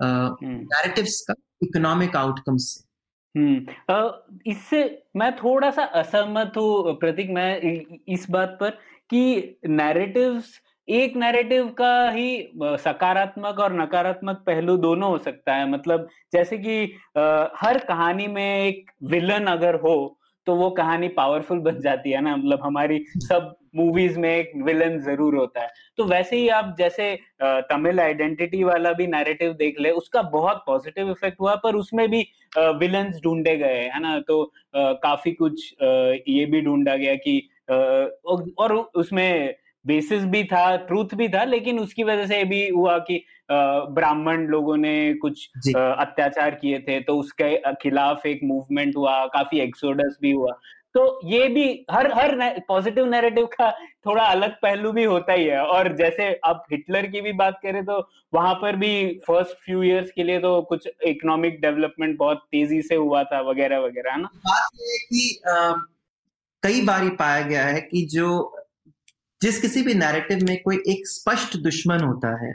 [0.00, 2.84] नैरेटिव्स हम्म। का इकोनॉमिक आउटकम से
[3.34, 4.82] हम्म इससे
[5.16, 7.60] मैं थोड़ा सा असहमत हूँ प्रतीक मैं
[8.08, 8.70] इस बात पर
[9.10, 16.08] कि नैरेटिव्स एक नैरेटिव का ही सकारात्मक और नकारात्मक पहलू दोनों हो सकता है। मतलब
[16.32, 16.84] जैसे कि
[17.58, 19.96] हर कहानी में एक विलन अगर हो
[20.46, 24.98] तो वो कहानी पावरफुल बन जाती है ना। मतलब हमारी सब मूवीज़ में एक विलन
[25.02, 25.68] ज़रूर होता है।
[25.98, 31.10] तो वैसे ही आप जैसे तमिल आइडेंटिटी वाला भी नैरेटिव देख ले, उसका बहुत पॉजिटिव
[31.10, 32.26] इफ़ेक्ट हुआ, पर उसमें भी
[32.58, 34.18] विलन ढूंढे गए, है ना?
[34.20, 37.48] तो काफ़ी कुछ ये भी ढूंढा गया कि
[38.58, 39.54] और उसमें
[39.86, 44.76] बेसिस भी था ट्रूथ भी था लेकिन उसकी वजह से भी हुआ कि ब्राह्मण लोगों
[44.76, 50.52] ने कुछ अत्याचार किए थे तो उसके खिलाफ एक मूवमेंट हुआ काफ़ी एक्सोडस भी हुआ।
[50.94, 53.70] तो ये भी हर हर पॉजिटिव नैरेटिव का
[54.06, 57.84] थोड़ा अलग पहलू भी होता ही है। और जैसे आप हिटलर की भी बात करें
[57.84, 57.98] तो
[58.34, 58.92] वहाँ पर भी
[59.26, 63.78] फ़र्स्ट फ्यू इयर्स के लिए तो कुछ इकोनॉमिक डेवलपमेंट बहुत तेज़ी से हुआ था वगैरह
[63.78, 64.28] वगैरह है ना?
[64.36, 65.72] बात ये कि आ,
[66.62, 68.28] कई बार पाया गया है कि जो
[69.40, 72.50] जिस किसी भी नैरेटिव में कोई एक स्पष्ट दुश्मन होता है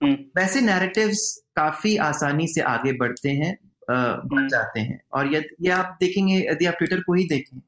[0.00, 1.20] हम्म। वैसे नैरेटिव्स
[1.56, 3.56] काफ़ी आसानी से आगे बढ़ते हैं
[3.90, 7.60] बढ़ हम्म। जाते हैं और यदि आप देखेंगे यदि आप ट्विटर को ही देखें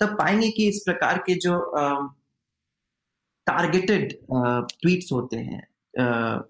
[0.00, 1.56] तब पाएँगे कि इस प्रकार के जो
[3.46, 4.12] टारगेटेड
[4.72, 5.62] ट्वीट्स होते हैं
[5.94, 6.40] आ,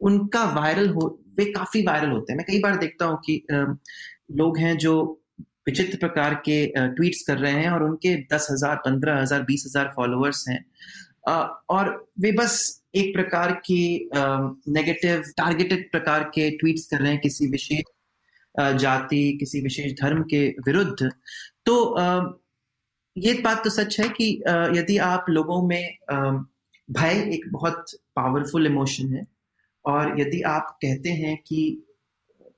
[0.00, 1.06] उनका वायरल हो
[1.38, 3.64] वे काफ़ी वायरल होते हैं मैं कई बार देखता हूँ कि आ,
[4.32, 4.94] लोग हैं जो
[5.66, 9.92] विचित्र प्रकार के ट्वीट्स कर रहे हैं और उनके दस हज़ार, पंद्रह हज़ार, बीस हज़ार
[9.96, 10.64] फॉलोअर्स हैं।
[11.70, 17.46] और वे बस एक प्रकार की नेगेटिव टारगेटेड प्रकार के ट्वीट्स कर रहे हैं किसी
[17.48, 17.82] विशेष
[18.54, 21.10] जाति, किसी विशेष धर्म के विरुद्ध।
[21.66, 21.74] तो
[23.16, 24.30] ये बात तो सच है कि
[24.78, 25.96] यदि आप लोगों में
[26.88, 29.24] भय एक बहुत पावरफुल इमोशन है
[29.84, 31.60] और यदि आप कहते हैं कि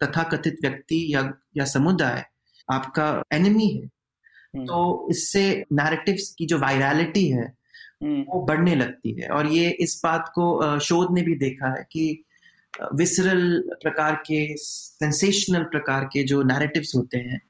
[0.00, 1.22] तथाकथित व्यक्ति या
[1.56, 2.24] या समुदाय
[2.70, 3.90] आपका एनिमी है
[4.56, 7.54] हम्म। तो इससे नैरेटिव्स की जो वायरलिटी है
[8.02, 11.86] हम्म। वो बढ़ने लगती है और ये इस बात को शोध ने भी देखा है
[11.92, 12.24] कि
[12.94, 17.40] विसरल प्रकार के सेंसेशनल प्रकार के जो नैरेटिव्स होते हैं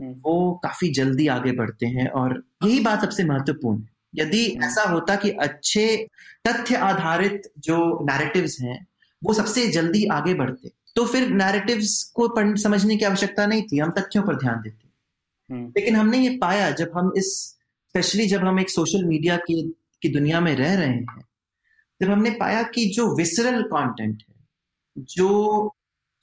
[0.00, 4.82] हम्म। वो काफ़ी जल्दी आगे बढ़ते हैं और यही बात सबसे महत्वपूर्ण है यदि। ऐसा
[4.82, 6.08] होता कि अच्छे
[6.48, 8.86] तथ्य आधारित जो नैरेटिव्स हैं
[9.24, 13.78] वो सबसे जल्दी आगे बढ़ते तो फिर नैरेटिव्स को पढ़ समझने की आवश्यकता नहीं थी
[13.78, 14.88] हम तथ्यों पर ध्यान देते
[15.50, 17.32] हम्म, लेकिन हमने ये पाया जब हम इस
[17.94, 19.62] स्पेशली जब हम एक सोशल मीडिया की
[20.02, 21.24] की दुनिया में रह रहे हैं
[22.00, 25.30] जब हमने पाया कि जो विसरल कंटेंट है जो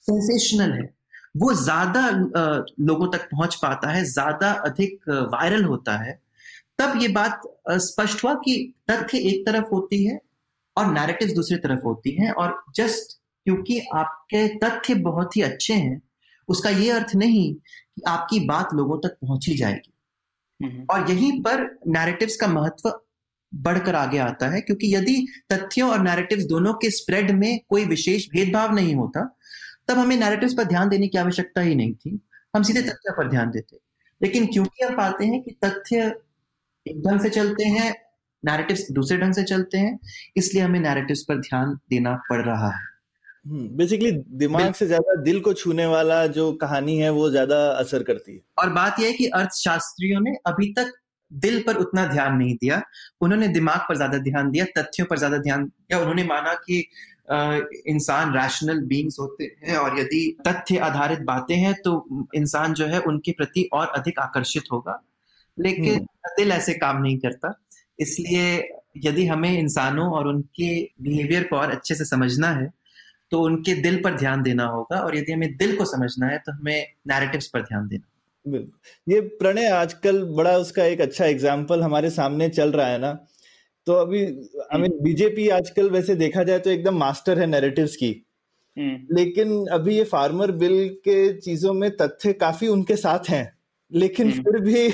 [0.06, 0.90] सेंसेशनल है
[1.38, 2.10] वो ज़्यादा
[2.82, 6.20] लोगों तक पहुँच पाता है ज़्यादा अधिक वायरल होता है
[6.80, 7.42] तब ये बात
[7.82, 8.56] स्पष्ट हुआ कि
[8.92, 10.20] तथ्य एक तरफ़ होती है
[10.78, 16.02] और नैरेटिव दूसरी तरफ़ होती है और जस्ट क्योंकि आपके तथ्य बहुत ही अच्छे हैं।
[16.48, 19.94] उसका ये अर्थ नहीं कि आपकी बात लोगों तक पहुँची जाएगी।
[20.66, 23.00] हम्म, और यहीं पर नैरेटिव्स का महत्व
[23.56, 28.28] बढ़कर आगे आता है क्योंकि यदि तथ्यों और नैरेटिव्स दोनों के स्प्रेड में कोई विशेष
[28.32, 29.38] भेदभाव नहीं होता
[29.88, 32.20] तब हमें नैरेटिव्स पर ध्यान देने की आवश्यकता ही नहीं थी।
[32.56, 33.78] हम सीधे तथ्य पर ध्यान देते।
[34.22, 36.20] लेकिन क्योंकि हम पाते हैं कि तथ्य
[36.88, 37.96] एक ढंग से चलते हैं
[38.46, 40.00] नैरेटिव्स दूसरे ढंग से चलते हैं
[40.38, 42.93] इसलिए हमें नैरेटिव्स पर ध्यान देना पड़ रहा है।
[43.46, 48.34] बेसिकली दिमाग से ज़्यादा दिल को छूने वाला जो कहानी है वो ज़्यादा असर करती
[48.34, 50.92] है। और बात यह है कि अर्थशास्त्रियों ने अभी तक
[51.32, 52.82] दिल पर उतना ध्यान नहीं दिया।
[53.22, 56.80] उन्होंने दिमाग पर ज़्यादा ध्यान दिया तथ्यों पर ज़्यादा ध्यान दिया। उन्होंने माना कि
[57.88, 61.94] इंसान रैशनल बींग्स होते हैं और यदि तथ्य आधारित बातें हैं तो
[62.36, 65.00] इंसान जो है उनके प्रति और अधिक आकर्षित होगा।
[65.58, 67.54] लेकिन दिल ऐसे काम नहीं करता।
[68.00, 68.46] इसलिए
[69.06, 70.70] यदि हमें इंसानों और उनके
[71.02, 72.72] बिहेवियर को और अच्छे से समझना है
[73.34, 76.52] तो उनके दिल पर ध्यान देना होगा और यदि हमें दिल को समझना है तो
[76.52, 78.58] हमें नैरेटिव्स पर ध्यान देना।
[79.08, 83.14] ये प्रणय आजकल बड़ा उसका एक अच्छा एग्ज़ाम्पल हमारे सामने चल रहा है ना।
[83.88, 88.10] तो अभी आई मीन बीजेपी आजकल वैसे देखा जाए तो एकदम मास्टर है नैरेटिव्स की।
[88.78, 93.46] हम्म, लेकिन अभी ये फार्मर बिल के चीज़ों में तथ्य काफ़ी उनके साथ हैं।
[93.92, 94.90] लेकिन हम्म। फिर भी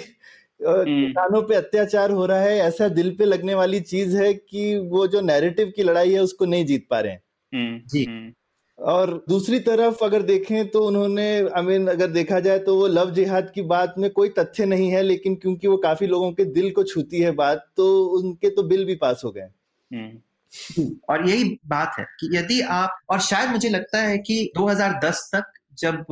[0.62, 5.08] किसानों पे अत्याचार हो रहा है। ऐसा दिल पे लगने वाली चीज़ है कि वो
[5.08, 8.32] जो नैरेटिव की लड़ाई है उसको नहीं जीत पा रहे हैं। हम्म, जी। हम्म,
[8.80, 13.12] और दूसरी तरफ़ अगर देखें तो उन्होंने आई मीन अगर देखा जाए तो वो लव
[13.14, 16.72] जिहाद की बात में कोई तथ्य नहीं है लेकिन क्योंकि वो काफ़ी लोगों के दिल
[16.72, 20.18] को छूती है बात तो उनके तो बिल भी पास हो गए हम्म,
[21.10, 25.52] और यही बात है कि यदि आप और शायद मुझे लगता है कि 2010 तक
[25.80, 26.06] जब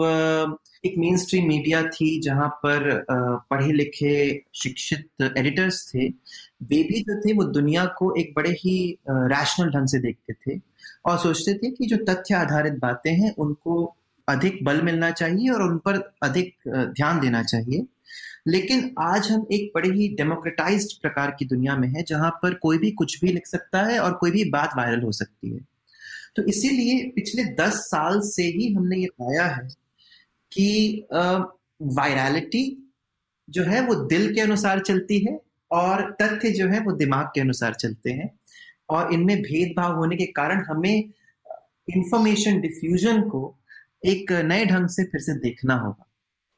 [0.86, 3.06] एक मेन स्ट्रीम मीडिया थी जहाँ पर
[3.50, 4.18] पढ़े लिखे
[4.56, 6.10] शिक्षित एडिटर्स थे
[6.62, 8.78] भी जो थे वो दुनिया को एक बड़े ही
[9.10, 10.60] रैशनल ढंग से देखते थे
[11.06, 13.96] और सोचते थे कि जो तथ्य आधारित बातें हैं, उनको
[14.28, 17.86] अधिक बल मिलना चाहिए और उन पर अधिक ध्यान देना चाहिए।
[18.48, 22.78] लेकिन आज हम एक बड़े ही डेमोक्रेटाइज्ड प्रकार की दुनिया में है, जहाँ पर कोई
[22.78, 25.60] भी कुछ भी लिख सकता है और कोई भी बात वायरल हो सकती है।
[26.36, 29.68] तो इसीलिए पिछले दस साल से ही हमने ये पाया है
[30.52, 31.08] कि
[31.82, 32.94] वायरलिटी
[33.50, 35.40] जो है वो दिल के अनुसार चलती है
[35.72, 38.30] और तथ्य जो है वो दिमाग के अनुसार चलते हैं
[38.90, 40.96] और इनमें भेदभाव होने के कारण हमें
[41.90, 43.58] इंफॉर्मेशन डिफ्यूजन को
[44.06, 46.06] एक नए ढंग से फिर से देखना होगा।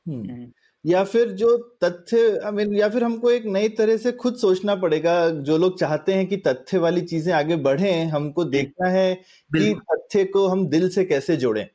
[0.05, 0.51] हम्म। हम्म,
[0.85, 4.75] या फिर जो तथ्य आई मीन या फिर हमको एक नई तरह से खुद सोचना
[4.75, 9.13] पड़ेगा जो लोग चाहते हैं कि तथ्य वाली चीज़ें आगे बढ़े हमको देखना है
[9.51, 11.67] कि तथ्य को हम दिल से कैसे जोड़ें।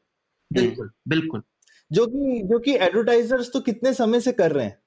[0.51, 1.42] बिल्कुल बिल्कुल।
[1.90, 4.79] जो कि जो कि एडवर्टाइजर्स तो कितने समय से कर रहे हैं?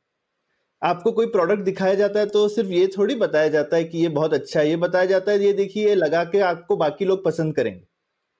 [0.82, 4.10] आपको कोई प्रोडक्ट दिखाया जाता है तो सिर्फ़ ये थोड़ी बताया जाता है कि ये
[4.12, 7.24] बहुत अच्छा है। ये बताया जाता है ये देखिए ये लगा के आपको बाकी लोग
[7.26, 7.86] पसंद करेंगे।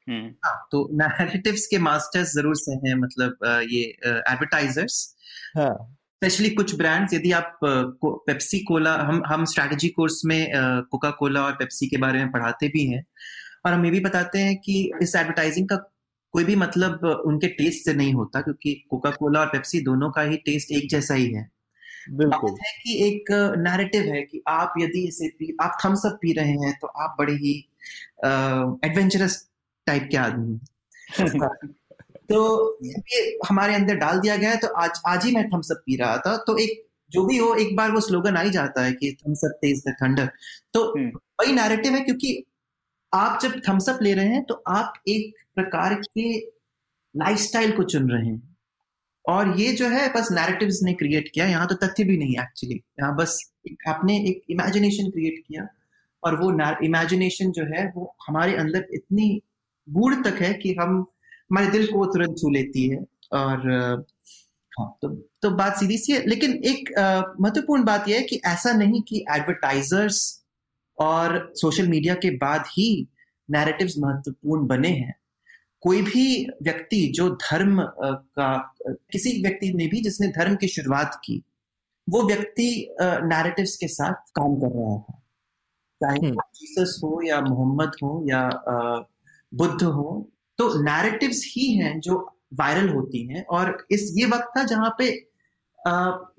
[0.08, 3.38] हम्म, हाँ तो नैरेटिव्स के मास्टर्स ज़रूर से हैं मतलब
[3.72, 5.16] ये एडवर्टाइजर्स
[5.58, 5.74] हाँ।
[6.22, 10.52] स्पेशली कुछ ब्रांड्स यदि आप पेप्सी कोला हम हम स्ट्रैटेजी कोर्स में
[10.92, 13.04] कोका कोला और पेप्सी के बारे में पढ़ाते भी हैं।
[13.66, 15.76] और हम ये भी बताते हैं कि इस एडवर्टाइजिंग का
[16.34, 20.22] कोई भी मतलब उनके टेस्ट से नहीं होता क्योंकि कोका कोला और पेप्सी दोनों का
[20.22, 21.48] ही टेस्ट एक जैसा ही है।
[22.12, 26.34] बिल्कुल। है कि एक नैरेटिव है कि आप यदि इसे पी आप थम्स अप पी
[26.34, 27.70] रहे हैं तो आप बड़े ही
[28.86, 29.50] एडवेंचरस
[29.88, 30.60] टाइप के आदमी हैं।
[32.30, 35.78] तो ये हमारे अंदर डाल दिया गया है तो आज आज ही मैं थम्स अप
[35.86, 38.84] पी रहा था। तो एक जो भी हो एक बार वो स्लोगन आ ही जाता
[38.84, 40.30] है कि Thums Up taste the thunder
[40.74, 41.08] तो हम्म।
[41.42, 42.44] वही नैरेटिव है क्योंकि
[43.14, 46.38] आप जब थम्स अप ले रहे हैं तो आप एक प्रकार के
[47.16, 48.57] लाइफस्टाइल को चुन रहे हैं।
[49.28, 52.76] और ये जो है, बस नैरेटिव्स ने क्रिएट किया, यहाँ तो तथ्य भी नहीं एक्चुअली
[52.76, 53.40] यहाँ बस
[53.90, 55.68] आपने एक इमेजिनेशन क्रिएट किया
[56.24, 56.52] और वो
[56.86, 59.42] इमेजिनेशन जो है, वो हमारे अंदर इतनी
[59.88, 61.06] गूढ़ तक है कि हम,
[61.52, 64.06] हमारे दिल को तुरंत छू लेती है और
[64.72, 65.10] हाँ तो
[65.42, 66.90] तो बात सीधी सी है। लेकिन एक
[67.42, 70.20] महत्वपूर्ण बात यह है कि ऐसा नहीं कि एडवर्टाइजर्स
[70.98, 73.08] और सोशल मीडिया के बाद ही
[73.50, 75.16] नैरेटिव्स महत्वपूर्ण बने हैं।
[75.82, 78.76] कोई भी व्यक्ति जो धर्म का
[79.12, 81.44] किसी व्यक्ति ने भी जिसने धर्म की शुरुआत की
[82.10, 85.24] वो व्यक्ति नैरेटिव्स के साथ काम कर रहा था
[86.04, 88.50] चाहे जीसस हो या मोहम्मद हो या
[89.54, 94.64] बुद्ध हो तो नैरेटिव्स ही हैं जो वायरल होती हैं और इस ये वक्त था
[94.64, 95.30] जहाँ पे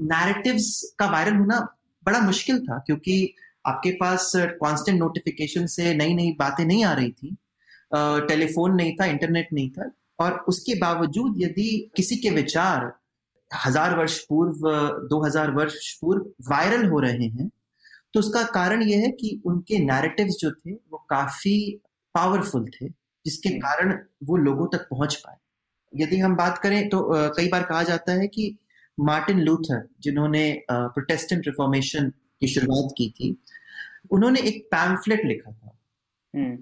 [0.02, 1.74] नैरेटिव्स का वायरल होना
[2.04, 3.34] बड़ा मुश्किल था क्योंकि
[3.66, 7.36] आपके पास कांस्टेंट नोटिफिकेशन से नई नई बातें नहीं आ रही थी।
[7.92, 12.92] टेलीफोन नहीं था इंटरनेट नहीं था। और उसके बावजूद यदि किसी के विचार
[13.50, 14.68] हज़ार वर्ष पूर्व
[15.10, 17.50] दो हज़ार वर्ष पूर्व वायरल हो रहे हैं
[18.14, 21.58] तो उसका कारण यह है कि उनके नैरेटिव्स जो थे वो काफ़ी
[22.14, 25.36] पावरफुल थे जिसके कारण वो लोगों तक पहुँच पाए।
[25.92, 27.02] यदि हम बात करें तो
[27.36, 28.56] कई बार कहा जाता है कि
[28.98, 32.08] मार्टिन लूथर जिन्होंने प्रोटेस्टेंट रिफॉर्मेशन
[32.42, 33.36] की शुरुआत की थी
[34.10, 35.76] उन्होंने एक पैम्फलेट लिखा था।
[36.34, 36.56] हम्म।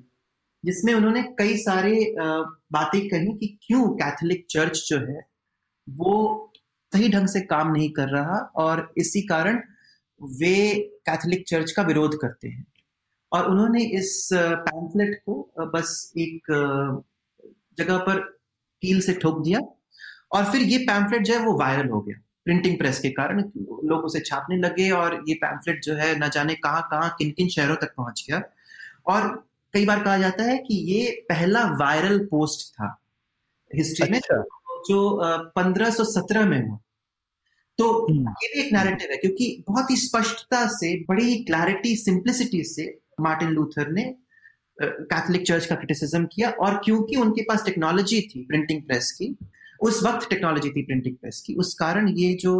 [0.66, 5.20] जिसमें उन्होंने कई सारे बातें कही कि क्यों कैथोलिक चर्च जो है,
[5.88, 6.52] वो
[6.92, 9.60] सही ढंग से काम नहीं कर रहा और इसी कारण
[10.20, 10.74] वे
[11.06, 12.66] कैथोलिक चर्च का विरोध करते हैं।
[13.32, 16.52] और उन्होंने इस पैम्फलेट को बस एक
[17.78, 18.20] जगह पर
[18.82, 19.60] कील से ठोक दिया
[20.32, 23.40] और फिर ये पैम्फलेट जो है वो वायरल हो गया। प्रिंटिंग प्रेस के कारण
[23.84, 27.48] लोग उसे छापने लगे और ये पैम्फलेट जो है न जाने कहाँ कहाँ किन किन
[27.48, 28.42] शहरों तक पहुँच गया।
[29.06, 32.96] और कई बार कहा जाता है कि ये पहला वायरल पोस्ट था
[33.70, 34.44] हिस्ट्री अच्छा। में
[34.88, 34.98] जो
[35.56, 36.78] पंद्रह सौ सत्रह में हुआ
[37.78, 42.62] तो हम्म। ये भी एक नैरेटिव है क्योंकि बहुत ही स्पष्टता से बड़ी क्लैरिटी सिंप्लिसिटी
[42.64, 42.86] से
[43.20, 44.04] मार्टिन लूथर ने
[44.78, 49.34] कैथोलिक चर्च का क्रिटिसिज्म किया और क्योंकि उनके पास टेक्नोलॉजी थी प्रिंटिंग प्रेस की
[49.80, 52.54] उस वक्त टेक्नोलॉजी थी प्रिंटिंग प्रेस की उस कारण ये जो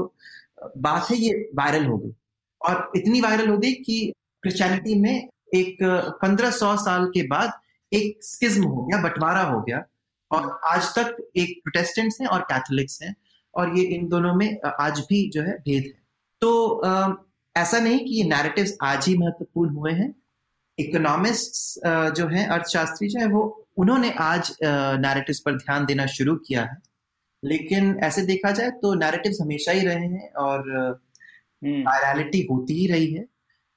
[0.78, 2.12] बात है ये वायरल हो गई
[2.60, 5.78] और इतनी वायरल हो गई कि क्रिश्चियनिटी में एक
[6.22, 7.52] पंद्रह सौ साल के बाद
[7.92, 9.84] एक स्किज्म हो गया बंटवारा हो गया।
[10.30, 13.14] और आज तक एक प्रोटेस्टेंट्स हैं और कैथोलिक्स हैं
[13.54, 15.92] और ये इन दोनों में आज भी जो है भेद है।
[16.42, 16.50] तो
[17.56, 20.14] ऐसा नहीं कि ये नैरेटिव्स आज ही महत्वपूर्ण हुए हैं।
[20.78, 21.78] इकोनॉमिस्ट
[22.16, 23.42] जो है अर्थशास्त्री जो है वो
[23.76, 26.76] उन्होंने आज नैरेटिव्स पर ध्यान देना शुरू किया है।
[27.42, 30.68] लेकिन ऐसे देखा जाए तो नैरेटिव्स हमेशा ही रहे हैं और
[31.62, 33.24] वायरलिटी हम्म। होती ही रही है।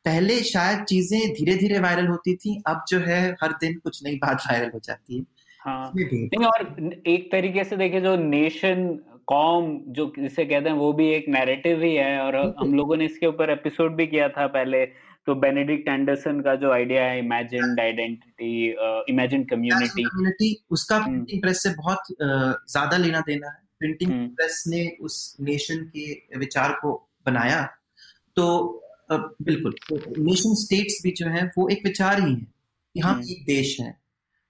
[0.06, 4.16] पहले शायद चीज़ें धीरे धीरे वायरल होती थी अब जो है हर दिन कुछ नई
[4.16, 5.26] बात वायरल हो जाती है।
[5.62, 8.88] हाँ। नहीं और एक तरीके से देखे जो नेशन
[9.28, 13.06] कॉम जो जिसे कहते हैं वो भी एक नैरेटिव ही है और हम लोगों ने
[13.06, 14.86] इसके ऊपर एपिसोड भी किया था पहले
[15.28, 18.70] तो बेनेडिक्ट एंडरसन का जो आइडिया है इमेजिन आइडेंटिटी
[19.10, 24.98] इमेजिन कम्युनिटी उसका प्रिंटिंग प्रेस से बहुत ज़्यादा लेना देना है। प्रिंटिंग प्रेस हम्म। ने
[25.02, 26.94] उस नेशन के विचार को
[27.26, 27.62] बनाया।
[28.36, 28.46] तो
[29.12, 29.76] बिल्कुल।
[30.18, 32.48] नेशन स्टेट्स भी जो है वो एक विचार ही है
[32.96, 33.92] कि हम हम्म। एक देश है।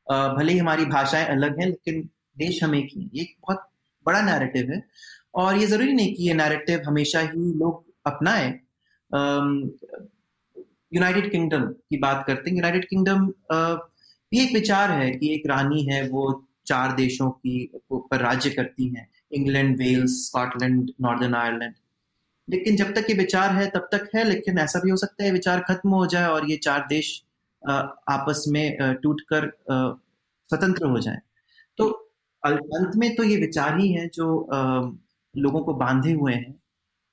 [0.08, 2.02] भले ही हमारी भाषाएँ अलग हैं लेकिन
[2.38, 3.64] देश हम एक ही ये बहुत
[4.06, 4.82] बड़ा नैरेटिव है।
[5.36, 8.48] और ये ज़रूरी नहीं कि ये नैरेटिव हमेशा ही लोग अपनाए।
[10.94, 13.32] यूनाइटेड किंगडम की बात करते हैं। यूनाइटेड किंगडम
[14.34, 16.24] ये एक विचार है कि एक रानी है वो
[16.68, 21.74] चार देशों की पर राज्य करती हैं। England Wales Scotland Northern Ireland
[22.50, 25.32] लेकिन जब तक ये विचार है, तब तक है, लेकिन ऐसा भी हो सकता है
[25.32, 27.22] विचार खत्म हो जाए और ये चार देश
[27.64, 31.20] आपस में टूट कर स्वतंत्र हो जाए।
[31.78, 31.90] तो
[32.44, 34.28] अंत में तो ये विचार ही है जो
[35.36, 36.56] लोगों को बांधे हुए हैं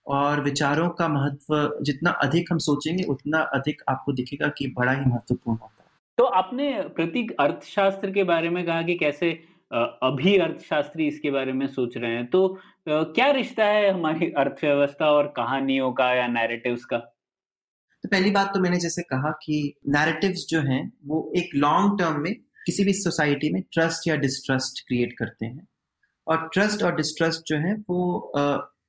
[0.07, 5.05] और विचारों का महत्व जितना अधिक हम सोचेंगे, उतना अधिक आपको दिखेगा कि बड़ा ही
[5.07, 9.31] महत्वपूर्ण होता है। तो आपने प्रतीक अर्थशास्त्र के बारे में कहा कि कैसे
[9.71, 15.27] अभी अर्थशास्त्री इसके बारे में सोच रहे हैं। तो क्या रिश्ता है हमारी अर्थव्यवस्था और
[15.27, 16.99] कहानियों का या नैरेटिव्स का?
[18.03, 22.21] तो पहली बात तो मैंने जैसे कहा कि नैरेटिव्स जो हैं, वो एक लॉन्ग टर्म
[22.21, 22.35] में
[22.67, 25.69] किसी भी सोसाइटी में ट्रस्ट या डिस्ट्रस्ट क्रिएट करते हैं।
[26.27, 28.19] और ट्रस्ट और डिस्ट्रस्ट जो है, वो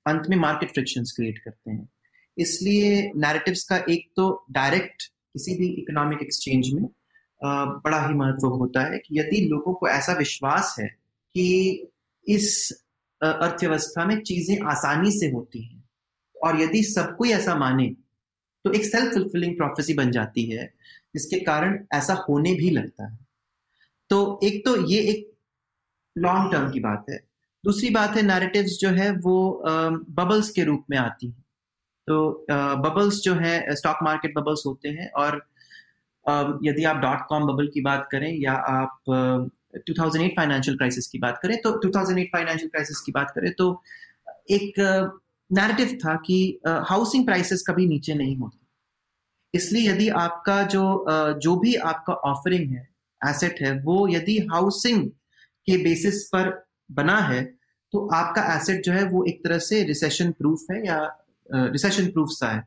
[0.07, 1.89] अंत में मार्केट फ्रिक्शन क्रिएट करते हैं।
[2.37, 6.89] इसलिए नैरेटिव्स का एक तो डायरेक्ट किसी भी इकोनॉमिक एक्सचेंज में
[7.83, 10.87] बड़ा ही महत्व होता है कि यदि लोगों को ऐसा विश्वास है
[11.33, 11.87] कि
[12.27, 12.73] इस
[13.21, 15.83] अर्थव्यवस्था में चीज़ें आसानी से होती हैं।
[16.35, 17.87] और यदि सब कोई ऐसा माने
[18.65, 20.65] तो एक सेल्फ फुलफिलिंग प्रोफेसी बन जाती है,
[21.13, 23.17] जिसके कारण ऐसा होने भी लगता है।
[24.09, 25.31] तो एक तो ये एक
[26.15, 27.19] लॉन्ग टर्म की बात है।
[27.63, 31.43] दूसरी बात है नैरेटिव्स जो है वो बबल्स के रूप में आती हैं।
[32.07, 32.45] तो
[32.79, 35.35] बबल्स जो है स्टॉक मार्केट बबल्स होते हैं और
[36.63, 39.01] यदि आप डॉट कॉम बबल की बात करें या आप
[39.73, 43.69] 2008 फाइनेंशियल क्राइसिस की बात करें तो 2008 फाइनेंशियल क्राइसिस की बात करें तो
[44.51, 44.79] एक
[45.49, 46.37] नैरेटिव था कि
[46.67, 48.59] हाउसिंग प्राइसेस कभी नीचे नहीं होती।
[49.53, 50.83] इसलिए यदि आपका जो
[51.41, 52.87] जो भी आपका ऑफरिंग है
[53.21, 55.09] एसेट है, वो यदि हाउसिंग
[55.67, 56.51] के बेसिस पर
[56.91, 57.43] बना है
[57.93, 60.97] तो आपका एसेट जो है, वो एक तरह से रिसेशन प्रूफ है या
[61.49, 62.63] रिसेशन प्रूफ सा है।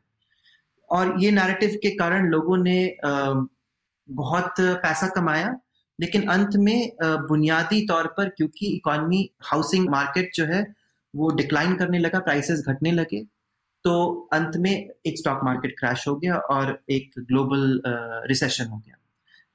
[0.91, 5.53] और ये नैरेटिव के कारण लोगों ने बहुत पैसा कमाया
[6.01, 10.63] लेकिन अंत में बुनियादी तौर पर क्योंकि इकोनॉमी हाउसिंग मार्केट जो है,
[11.15, 13.25] वो डिक्लाइन करने लगा प्राइसेस घटने लगे
[13.85, 13.93] तो
[14.33, 17.81] अंत में एक स्टॉक मार्केट क्रैश हो गया और एक ग्लोबल
[18.29, 18.97] रिसेशन हो गया।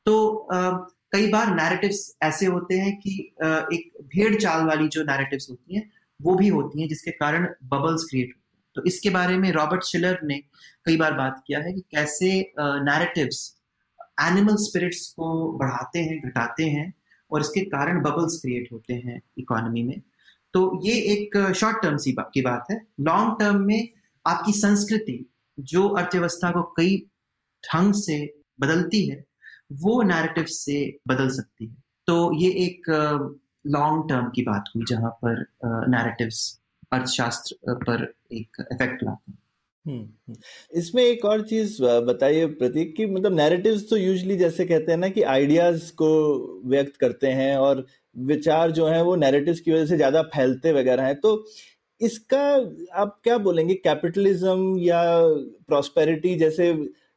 [0.06, 0.48] तो
[1.12, 3.12] कई बार नैरेटिव्स ऐसे होते हैं कि
[3.44, 8.04] एक भेड़ चाल वाली जो नैरेटिव्स होती हैं, वो भी होती हैं जिसके कारण बबल्स
[8.04, 10.38] क्रिएट होते हैं। तो इसके बारे में रॉबर्ट शिलर ने
[10.86, 12.30] कई बार बात किया है कि कैसे
[12.60, 13.55] नैरेटिव्स
[14.18, 16.94] एनिमल स्पिरिट्स को बढ़ाते हैं, घटाते हैं
[17.32, 20.02] और इसके कारण बबल्स क्रिएट होते हैं इकोनॉमी में।
[20.54, 23.90] तो ये एक शॉर्ट टर्म सी की बात है। लॉन्ग टर्म में
[24.26, 25.26] आपकी संस्कृति
[25.58, 26.98] जो अर्थव्यवस्था को कई
[27.64, 28.18] ढंग से
[28.60, 29.24] बदलती है,
[29.74, 31.76] वो नैरेटिव से बदल सकती है।
[32.08, 32.90] तो ये एक
[33.68, 36.60] लॉन्ग टर्म की बात हुई जहाँ पर नैरेटिव्स
[36.94, 39.40] अर्थशास्त्र पर एक इफ़ेक्ट लाते हैं।
[39.86, 45.10] इसमें एक और चीज़ बताइए प्रतीक कि मतलब नैरेटिव्स तो यूजली जैसे कहते हैं ना
[45.10, 46.10] कि आइडियाज़ को
[46.70, 51.04] व्यक्त करते हैं और विचार जो है वो नैरेटिव्स की वजह से ज़्यादा फैलते वगैरह
[51.04, 51.46] हैं। तो
[52.02, 52.42] इसका
[53.02, 55.02] आप क्या बोलेंगे कैपिटलिज्म या
[55.68, 56.74] प्रॉस्पेरिटी जैसे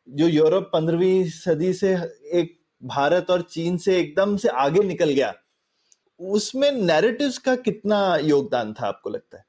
[0.08, 1.92] जो यूरोप पंद्रहवीं सदी से
[2.34, 5.34] एक, भारत और चीन से एकदम से आगे निकल गया,
[6.20, 9.44] उसमें नैरेटिव्स का कितना योगदान था आपको लगता है?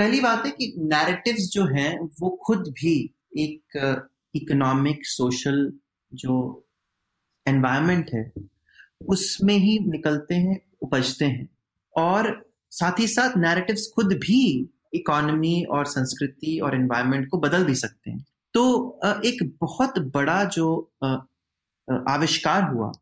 [0.00, 3.62] पहली बात है कि नैरेटिव्स जो हैं, वो खुद भी एक
[4.34, 5.72] इकोनॉमिक सोशल
[6.14, 6.64] जो
[7.46, 8.32] एनवायरनमेंट है,
[9.08, 11.48] उसमें ही निकलते हैं, उपजते हैं।
[11.96, 17.74] और साथ ही साथ नैरेटिव्स खुद भी इकोनॉमी और संस्कृति और एनवायरनमेंट को बदल भी
[17.74, 20.92] सकते हैं। तो एक बहुत बड़ा जो
[22.08, 22.92] आविष्कार हुआ,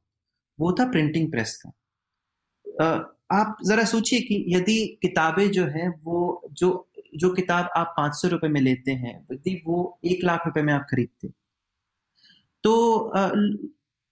[0.61, 6.88] वो था प्रिंटिंग प्रेस का। आप जरा सोचिए कि यदि किताबें जो है, वो, जो
[7.13, 10.73] जो किताब आप पाँच सौ रुपए में लेते हैं यदि वो एक लाख रुपए में
[10.73, 11.29] आप खरीदते
[12.65, 13.13] तो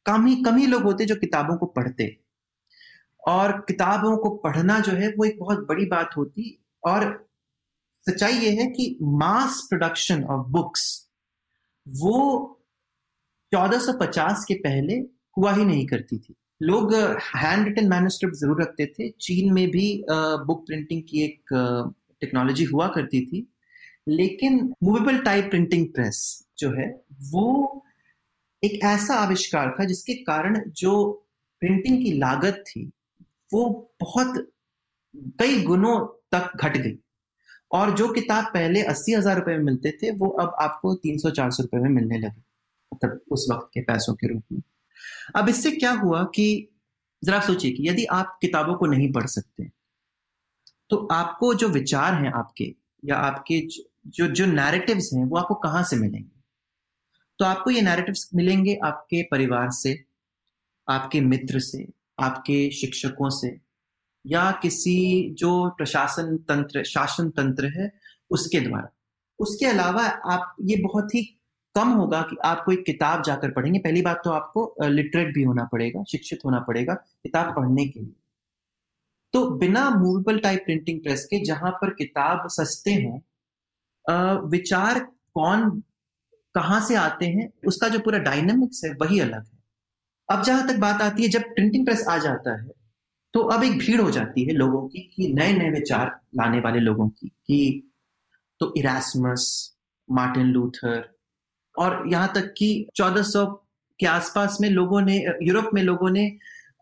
[0.06, 2.16] कम ही कम ही लोग होते जो किताबों को पढ़ते
[3.22, 7.04] और किताबों को पढ़ना जो है, वो एक बहुत बड़ी बात होती और
[8.06, 10.84] सच्चाई ये है कि मास प्रोडक्शन ऑफ़ बुक्स
[11.86, 12.18] वो
[13.52, 14.94] 1450 के पहले
[15.38, 16.94] हुआ ही नहीं करती थी। लोग
[17.36, 21.52] हैंड रिटन मैनुस्क्रिप्ट ज़रूर रखते थे, चीन में भी बुक प्रिंटिंग की एक
[22.20, 23.46] टेक्नोलॉजी हुआ करती थी,
[24.08, 27.84] लेकिन मूवेबल टाइप प्रिंटिंग प्रेस जो है, वो
[28.64, 31.24] एक ऐसा आविष्कार था जिसके कारण जो
[31.60, 32.90] प्रिंटिंग की लागत थी,
[33.52, 34.52] वो बहुत
[35.40, 35.98] कई गुणों
[36.32, 36.98] तक घट गई।
[37.72, 41.30] और जो किताब पहले अस्सी हज़ार रुपए में मिलते थे, वो अब आपको तीन सौ
[41.30, 42.42] चार सौ रुपए में मिलने लगे
[42.94, 44.62] मतलब उस वक्त के पैसों के रूप में।
[45.36, 46.68] अब इससे क्या हुआ कि,
[47.24, 49.70] जरा सोचिए कि यदि आप किताबों को नहीं पढ़ सकते
[50.90, 52.74] तो आपको जो विचार हैं आपके,
[53.04, 53.60] या आपके
[54.06, 56.30] जो जो नैरेटिव्स हैं, वो आपको कहाँ से मिलेंगे?
[57.38, 60.04] तो आपको ये नैरेटिव्स मिलेंगे आपके परिवार से,
[60.88, 61.86] आपके मित्र से,
[62.18, 63.56] आपके शिक्षकों से,
[64.24, 67.92] या किसी जो प्रशासन तंत्र, शासन तंत्र है,
[68.30, 68.88] उसके द्वारा।
[69.38, 71.22] उसके अलावा आप, ये बहुत ही
[71.74, 75.64] कम होगा कि आप कोई किताब जाकर पढ़ेंगे। पहली बात तो आपको लिटरेट भी होना
[75.64, 78.14] पड़ेगा, शिक्षित होना पड़ेगा किताब पढ़ने के लिए।
[79.34, 84.98] तो बिना मूवेबल टाइप प्रिंटिंग प्रेस के, जहाँ पर किताब सस्ते हों विचार
[85.34, 85.70] कौन
[86.54, 89.58] कहाँ से आते हैं, उसका जो पूरा डायनेमिक्स है, वही अलग है।
[90.28, 92.68] अब जहाँ तक बात आती है, जब प्रिंटिंग प्रेस आ जाता है
[93.34, 96.80] तो अब एक भीड़ हो जाती है लोगों की, कि नए नए विचार लाने वाले
[96.80, 97.90] लोगों की, कि
[98.60, 99.74] तो इरासमस
[100.08, 101.08] मार्टिन लूथर
[101.74, 103.44] और यहाँ तक कि 1400
[104.00, 106.26] के आसपास में लोगों ने, यूरोप में लोगों ने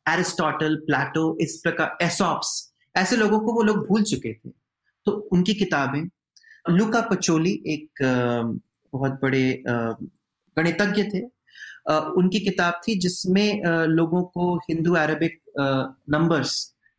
[0.07, 2.51] एरिस्टोटल प्लाटो इस प्रकार एसॉप्स
[2.95, 4.51] ऐसे लोगों को वो लोग भूल चुके थे।
[5.07, 6.03] तो उनकी किताबें,
[6.71, 8.03] लुका पचोली एक
[8.93, 11.21] बहुत बड़े गणितज्ञ थे।
[11.91, 15.41] उनकी किताब थी जिसमें लोगों को हिंदू अरबिक
[16.11, 16.53] नंबर्स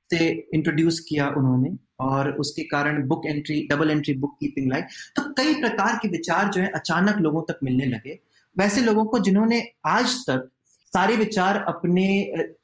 [0.09, 4.81] से इंट्रोड्यूस किया उन्होंने और उसके कारण book entry double entry book keeping लाई
[5.15, 8.19] तो कई प्रकार के विचार जो है अचानक लोगों तक मिलने लगे।
[8.55, 10.49] वैसे लोगों को जिन्होंने आज तक
[10.95, 12.07] सारे विचार अपने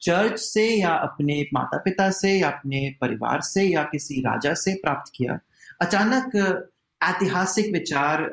[0.02, 4.74] चर्च से या अपने माता पिता से या अपने परिवार से या किसी राजा से
[4.74, 5.38] प्राप्त किया।
[5.80, 6.36] अचानक
[7.00, 8.28] ऐतिहासिक विचार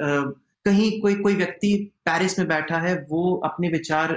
[0.65, 1.73] कहीं कोई कोई व्यक्ति
[2.05, 4.13] पेरिस में बैठा है, वो अपने विचार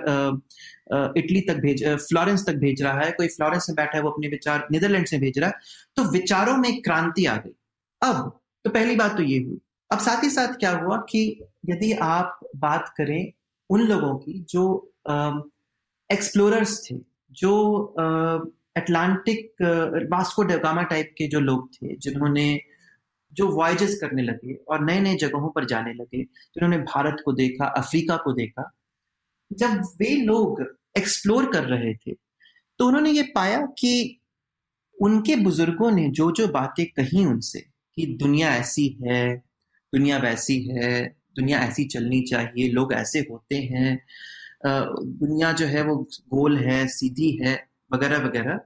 [1.17, 4.29] इटली तक भेज फ्लोरेंस तक भेज रहा है, कोई फ्लोरेंस में बैठा है, वो अपने
[4.29, 5.55] विचार नीदरलैंड से भेज रहा है
[5.97, 7.55] तो विचारों में क्रांति आ गई।
[8.03, 9.59] अब तो पहली बात तो ये हुई।
[9.91, 11.23] अब साथ ही साथ क्या हुआ कि
[11.67, 13.33] यदि आप बात करें
[13.71, 14.65] उन लोगों की जो
[16.13, 16.97] एक्सप्लोरर्स थे,
[17.33, 17.53] जो
[18.77, 19.63] अटलांटिक
[20.11, 22.61] वास्को डगामा टाइप के जो लोग थे, जिन्होंने
[23.33, 27.67] जो वॉयजेस करने लगे और नए नए जगहों पर जाने लगे, जिन्होंने भारत को देखा,
[27.67, 28.71] अफ्रीका को देखा,
[29.51, 30.65] जब वे लोग
[30.99, 32.13] एक्सप्लोर कर रहे थे
[32.79, 34.19] तो उन्होंने ये पाया कि
[34.99, 37.61] उनके बुज़ुर्गों ने जो जो बातें कही उनसे,
[37.97, 39.37] कि दुनिया ऐसी है,
[39.93, 41.03] दुनिया वैसी है,
[41.37, 43.99] दुनिया ऐसी चलनी चाहिए, लोग ऐसे होते हैं
[44.67, 45.97] दुनिया जो है वो
[46.35, 48.61] गोल है, सीधी है, वगैरह वगैरह।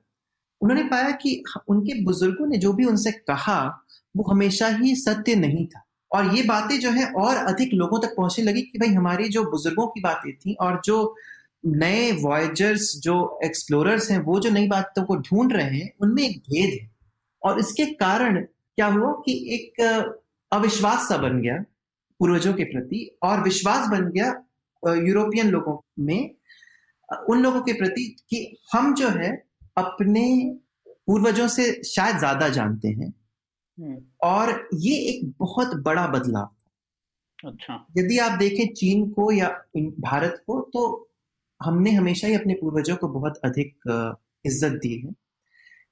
[0.60, 3.84] उन्होंने पाया कि उनके बुज़ुर्गों ने जो भी उनसे कहा,
[4.16, 5.82] वो हमेशा ही सत्य नहीं था।
[6.12, 9.44] और ये बातें जो है और अधिक लोगों तक पहुँचने लगी कि भाई हमारी जो
[9.44, 11.16] बुज़ुर्गों की बातें थी और जो
[11.66, 16.38] नए वॉयजर्स जो एक्सप्लोरर्स हैं, वो जो नई बातों को ढूंढ रहे हैं, उनमें एक
[16.38, 16.90] भेद है।
[17.42, 19.80] और इसके कारण क्या हुआ कि एक
[20.52, 21.56] अविश्वास सा बन गया
[22.20, 24.45] पूर्वजों के प्रति और विश्वास बन गया
[24.86, 26.34] यूरोपियन लोगों में
[27.30, 29.30] उन लोगों के प्रति कि हम जो है
[29.76, 30.24] अपने
[31.06, 33.12] पूर्वजों से शायद ज़्यादा जानते हैं।
[33.78, 39.48] हम्म। और ये एक बहुत बड़ा बदलाव था। अच्छा। यदि आप देखें चीन को या
[39.78, 40.82] भारत को तो
[41.60, 43.74] हमने हमेशा ही अपने पूर्वजों को बहुत अधिक
[44.44, 45.14] इज़्ज़त दी है।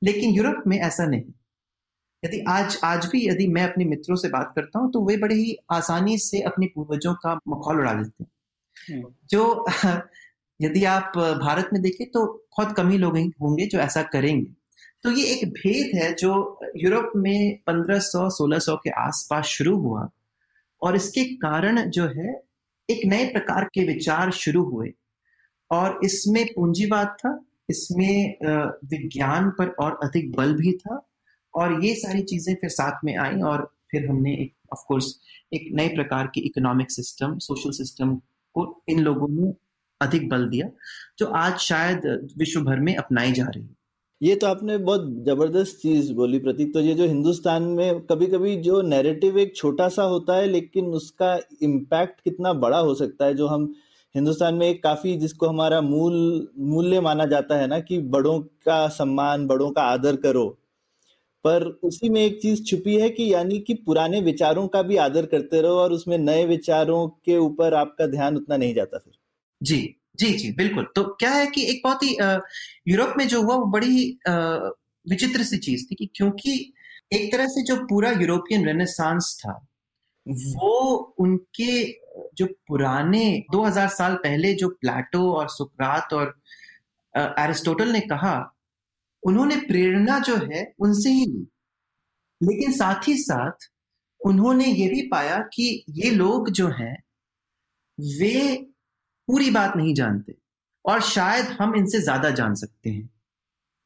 [0.03, 1.33] लेकिन यूरोप में ऐसा नहीं।
[2.23, 5.35] यदि आज आज भी यदि मैं अपने मित्रों से बात करता हूँ तो वे बड़े
[5.35, 8.31] ही आसानी से अपने पूर्वजों का मखौल उड़ा देते हैं।
[9.31, 9.65] जो
[10.63, 14.53] यदि आप भारत में देखें तो बहुत कम ही लोग होंगे जो ऐसा करेंगे।
[15.03, 16.33] तो ये एक भेद है जो
[16.77, 20.09] यूरोप में 1500-1600 के आसपास शुरू हुआ
[20.83, 22.33] और इसके कारण जो है
[22.89, 24.93] एक नए प्रकार के विचार शुरू हुए।
[25.71, 27.39] और इसमें पूंजीवाद था,
[27.71, 28.37] इसमें
[28.91, 31.01] विज्ञान पर और अधिक बल भी था
[31.55, 35.15] और ये सारी चीज़ें फिर साथ में आई और फिर हमने एक ऑफ़ कोर्स
[35.53, 38.21] एक नए प्रकार की इकोनॉमिक सिस्टम सोशल सिस्टम
[38.55, 39.53] को इन लोगों ने
[40.01, 40.69] अधिक बल दिया,
[41.19, 43.77] जो आज शायद विश्व भर में अपनाई जा रही है।
[44.21, 48.57] ये तो आपने बहुत ज़बरदस्त चीज़ बोली प्रतीक। तो ये जो हिंदुस्तान में कभी कभी
[48.57, 53.35] जो नैरेटिव एक छोटा सा होता है, लेकिन उसका इम्पैक्ट कितना बड़ा हो सकता है,
[53.35, 53.75] जो हम
[54.15, 58.87] हिंदुस्तान में एक काफ़ी जिसको हमारा मूल, मूल्य माना जाता है ना कि बड़ों का
[58.89, 60.47] सम्मान, बड़ों का आदर करो
[61.45, 65.27] पर उसी में एक चीज़ छुपी है कि यानी कि पुराने विचारों का भी आदर
[65.27, 69.13] करते रहो और उसमें नए विचारों के ऊपर आपका ध्यान उतना नहीं जाता फिर।
[69.61, 72.17] जी जी जी, बिल्कुल। तो क्या है कि एक बहुत ही
[72.93, 74.19] यूरोप में जो हुआ वो बड़ी
[75.07, 76.73] विचित्र सी चीज़ थी कि क्योंकि
[77.13, 79.53] एक तरह से जो पूरा यूरोपियन रेनेसांस था,
[80.27, 81.83] वो उनके,
[82.37, 86.35] जो पुराने 2000 साल पहले जो प्लेटो और सुकरात और
[87.15, 88.35] एरिस्टोटल ने कहा
[89.25, 91.47] उन्होंने प्रेरणा जो है, उनसे ही ली।
[92.41, 93.69] लेकिन साथ ही साथ,
[94.21, 96.97] उन्होंने ये भी पाया कि ये लोग जो हैं,
[97.99, 98.55] वे
[99.29, 100.35] पूरी बात नहीं जानते
[100.85, 103.09] और शायद हम इनसे ज़्यादा जान सकते हैं।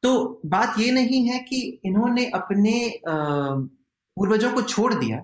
[0.03, 5.23] तो बात ये नहीं है कि इन्होंने अपने पूर्वजों को छोड़ दिया,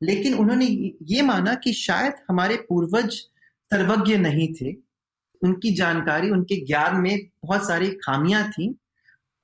[0.00, 0.66] लेकिन उन्होंने
[1.10, 3.14] ये माना कि शायद हमारे पूर्वज
[3.70, 4.72] सर्वज्ञ नहीं थे।
[5.42, 8.74] उनकी जानकारी, उनके ज्ञान में बहुत सारी खामियाँ थी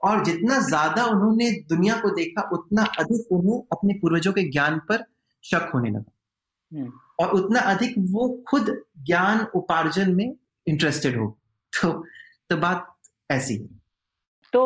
[0.03, 5.05] और जितना ज़्यादा उन्होंने दुनिया को देखा उतना अधिक उन्हें अपने पूर्वजों के ज्ञान पर
[5.44, 6.12] शक होने लगा।
[6.72, 8.76] हम्म। और उतना अधिक वो खुद
[9.07, 10.34] ज्ञान उपार्जन में
[10.66, 11.26] इंटरेस्टेड हो।
[11.72, 11.92] तो
[12.51, 12.86] तो बात
[13.30, 13.68] ऐसी है।
[14.53, 14.61] तो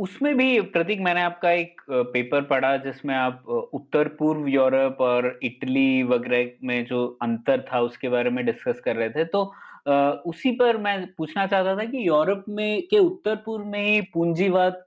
[0.00, 3.44] उसमें भी प्रतीक मैंने आपका एक पेपर पढ़ा जिसमें आप
[3.74, 8.96] उत्तर पूर्व यूरोप और इटली वगैरह में जो अंतर था उसके बारे में डिस्कस कर
[8.96, 9.44] रहे थे। तो
[9.86, 14.82] उसी पर मैं पूछना चाहता था कि यूरोप में, के उत्तर पूर्व में ही पूंजीवाद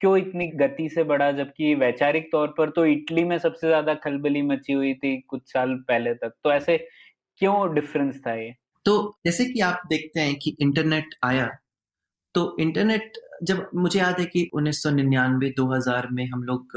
[0.00, 1.30] क्यों इतनी गति से बढ़ा?
[1.32, 5.74] जबकि वैचारिक तौर पर तो इटली में सबसे ज़्यादा खलबली मची हुई थी कुछ साल
[5.88, 6.76] पहले तक। तो ऐसे
[7.40, 8.52] क्यों डिफरेंस था ये?
[8.86, 11.48] तो जैसे कि आप देखते हैं कि इंटरनेट आया
[12.34, 16.76] तो इंटरनेट जब मुझे याद है कि उन्नीस सौ निन्यानवे दो हज़ार में हम लोग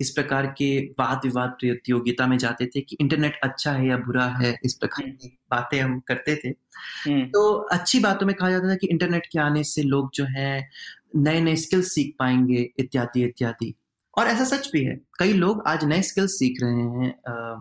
[0.00, 0.68] इस प्रकार के
[0.98, 5.04] वाद विवाद प्रतियोगिता में जाते थे कि इंटरनेट अच्छा है या बुरा है इस प्रकार
[5.04, 8.86] हम्म। की बातें हम करते थे हम्म। तो अच्छी बातों में कहा जाता था कि
[8.86, 10.68] इंटरनेट के आने से लोग जो है
[11.16, 13.74] नए नए स्किल्स सीख पाएँगे इत्यादि इत्यादि
[14.14, 17.60] और ऐसा सच भी है कई लोग आज नए स्किल्स सीख रहे हैं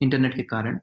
[0.00, 0.78] इंटरनेट के कारण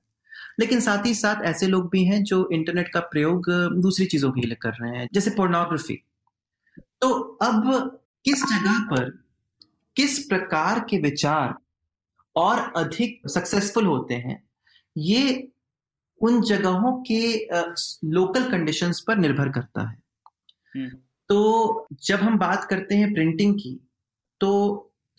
[0.60, 3.50] लेकिन साथ ही साथ ऐसे लोग भी हैं जो इंटरनेट का प्रयोग
[3.82, 6.02] दूसरी चीज़ों के लिए कर रहे हैं जैसे पोर्नोग्राफी
[7.02, 7.10] तो
[7.41, 9.10] अब किस जगह पर
[9.96, 11.54] किस प्रकार के विचार
[12.36, 14.41] और अधिक सक्सेसफुल होते हैं
[14.96, 15.52] ये
[16.22, 17.22] उन जगहों के
[18.10, 19.98] लोकल कंडीशंस पर निर्भर करता है
[20.74, 20.89] हम्म।
[21.30, 23.80] तो जब हम बात करते हैं प्रिंटिंग की
[24.41, 24.52] तो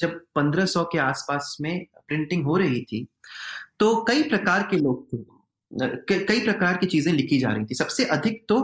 [0.01, 3.07] जब 1500 के आसपास में प्रिंटिंग हो रही थी
[3.79, 8.05] तो कई प्रकार के लोग थे कई प्रकार की चीज़ें लिखी जा रही थी सबसे
[8.11, 8.61] अधिक तो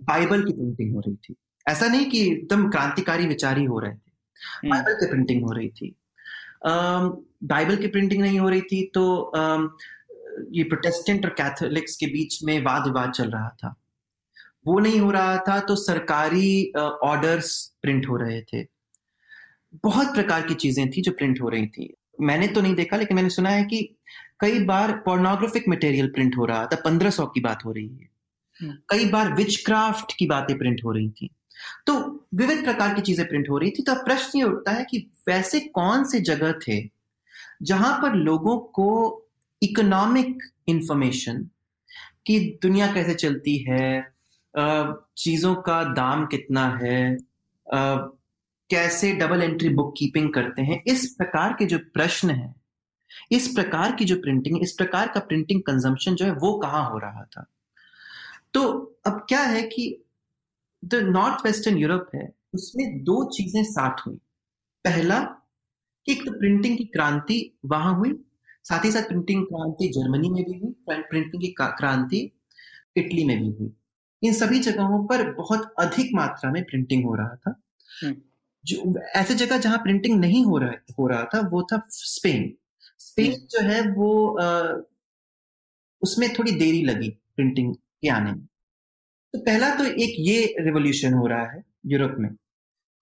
[0.00, 1.34] बाइबल की प्रिंटिंग हो रही थी।
[1.66, 5.68] ऐसा नहीं कि एकदम क्रांतिकारी विचार ही हो रहे थे। बाइबल की प्रिंटिंग हो रही
[5.70, 5.94] थी।
[6.66, 9.04] बाइबल की प्रिंटिंग नहीं हो रही थी तो
[10.52, 13.74] ये प्रोटेस्टेंट और कैथोलिक्स के बीच में वाद विवाद चल रहा था।
[14.66, 18.62] वो नहीं हो रहा था तो सरकारी ऑर्डर्स प्रिंट हो रहे थे।
[19.84, 23.16] बहुत प्रकार की चीज़ें थी जो प्रिंट हो रही थी। मैंने तो नहीं देखा लेकिन
[23.16, 23.82] मैंने सुना है कि
[24.40, 27.94] कई बार पोर्नोग्राफिक मटेरियल प्रिंट हो रहा था। पंद्रह सौ की बात हो रही है।
[27.94, 28.17] हम्म।
[28.60, 31.30] कई बार विच क्राफ्ट की बातें प्रिंट हो रही थी।
[31.86, 31.94] तो
[32.34, 34.98] विविध प्रकार की चीज़ें प्रिंट हो रही थी तो अब प्रश्न ये उठता है कि
[35.28, 36.80] वैसे कौन से जगह थे
[37.62, 38.90] जहाँ पर लोगों को
[39.62, 41.48] इकोनॉमिक इंफॉर्मेशन
[42.26, 44.12] कि दुनिया कैसे चलती है
[44.54, 47.16] चीज़ों का दाम कितना है
[48.70, 52.54] कैसे डबल एंट्री बुक कीपिंग करते हैं, इस प्रकार के जो प्रश्न है,
[53.32, 56.98] इस प्रकार की जो प्रिंटिंग इस प्रकार का प्रिंटिंग कंजम्पशन जो है वो कहाँ हो
[56.98, 57.46] रहा था?
[58.54, 58.62] तो
[59.06, 59.84] अब क्या है कि
[60.82, 64.16] जो नॉर्थ वेस्टर्न यूरोप है उसमें दो चीज़ें साथ हुई
[64.84, 65.18] पहला
[66.06, 68.12] एक तो प्रिंटिंग की क्रांति वहाँ हुई
[68.64, 72.20] साथ ही साथ प्रिंटिंग क्रांति जर्मनी में भी हुई प्रिंटिंग की क्रांति
[72.96, 73.72] इटली में भी हुई
[74.22, 77.54] इन सभी जगहों पर बहुत अधिक मात्रा में प्रिंटिंग हो रहा था
[77.88, 78.14] हम्म।
[78.64, 82.52] जो ऐसे जगह जहाँ प्रिंटिंग नहीं हो रहा हो रहा था वो था स्पेन
[82.98, 84.48] स्पेन हम्म। जो है वो आ,
[86.02, 88.46] उसमें थोड़ी देरी लगी प्रिंटिंग के आने में।
[89.34, 92.30] तो पहला तो एक ये रिवोल्यूशन हो रहा है यूरोप में।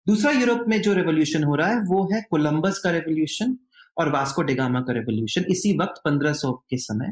[0.07, 3.57] दूसरा यूरोप में जो रेवोल्यूशन हो रहा है वो है कोलंबस का रेवोल्यूशन
[3.97, 7.11] और वास्को डेगामा का रेवोल्यूशन इसी वक्त 1500 के समय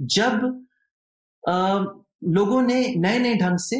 [0.00, 0.66] जब
[1.48, 1.84] आ,
[2.24, 3.76] लोगों ने नए नए ढंग से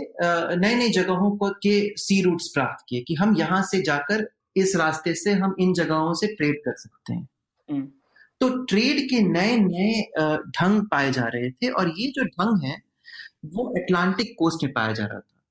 [0.57, 4.27] नए नए जगहों को के सी रूट्स प्राप्त किए कि हम यहाँ से जाकर
[4.57, 7.29] इस रास्ते से हम इन जगहों से ट्रेड कर सकते हैं।
[7.71, 7.89] हम्म।
[8.41, 10.03] तो ट्रेड के नए नए
[10.61, 12.83] ढंग पाए जा रहे थे और ये जो ढंग है
[13.45, 15.43] वो अटलांटिक कोस्ट में पाया जा रहा था।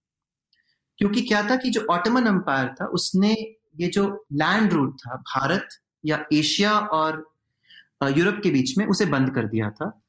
[0.98, 3.34] क्योंकि क्या था कि जो ऑटोमन एम्पायर था उसने
[3.80, 5.68] ये जो लैंड रूट था भारत
[6.06, 7.34] या एशिया और
[8.18, 10.00] यूरोप के बीच में उसे बंद कर दिया था।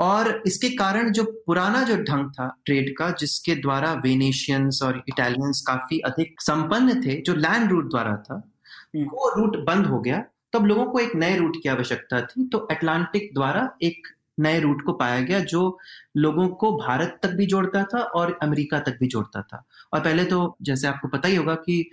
[0.00, 5.64] और इसके कारण जो पुराना जो ढंग था ट्रेड का जिसके द्वारा वेनेशियंस और इटालियंस
[5.66, 8.52] काफ़ी अधिक संपन्न थे जो लैंड रूट द्वारा था
[8.96, 12.48] हम्म। वो रूट बंद हो गया। तब लोगों को एक नए रूट की आवश्यकता थी।
[12.48, 14.06] तो अटलांटिक द्वारा एक
[14.38, 15.78] नए रूट को पाया गया जो
[16.16, 20.24] लोगों को भारत तक भी जोड़ता था और अमेरिका तक भी जोड़ता था। और पहले
[20.24, 21.90] तो जैसे आपको पता ही होगा कि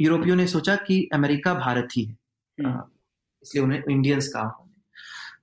[0.00, 2.16] यूरोपियों ने सोचा कि अमेरिका भारत ही है।
[2.58, 2.82] हम्म।
[3.42, 4.64] इसलिए उन्हें इंडियंस कहा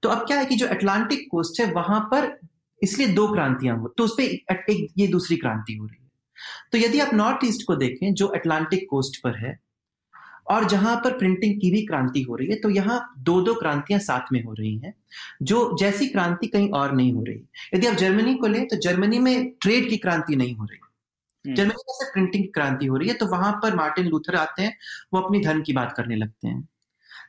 [0.03, 2.37] तो अब क्या है कि जो अटलांटिक कोस्ट है वहाँ पर
[2.81, 6.09] इसलिए दो क्रांतियाँ हो तो उस पर एक ये दूसरी क्रांति हो रही है।
[6.71, 9.59] तो यदि आप नॉर्थ ईस्ट को देखें जो अटलांटिक कोस्ट पर है
[10.47, 13.99] और जहाँ पर प्रिंटिंग की भी क्रांति हो रही है तो यहाँ दो दो क्रांतियाँ
[13.99, 14.93] साथ में हो रही हैं
[15.41, 17.41] जो जैसी क्रांति कहीं और नहीं हो रही।
[17.75, 20.79] यदि आप जर्मनी को लें तो जर्मनी में ट्रेड की क्रांति नहीं हो रही।
[21.45, 24.35] हम्म। जर्मनी में से प्रिंटिंग की क्रांति हो रही है तो वहाँ पर मार्टिन लूथर
[24.35, 24.77] आते हैं
[25.13, 26.67] वो अपनी धर्म की बात करने लगते हैं।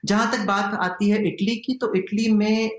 [0.04, 2.70] जहाँ तक बात आती है इटली की तो इटली में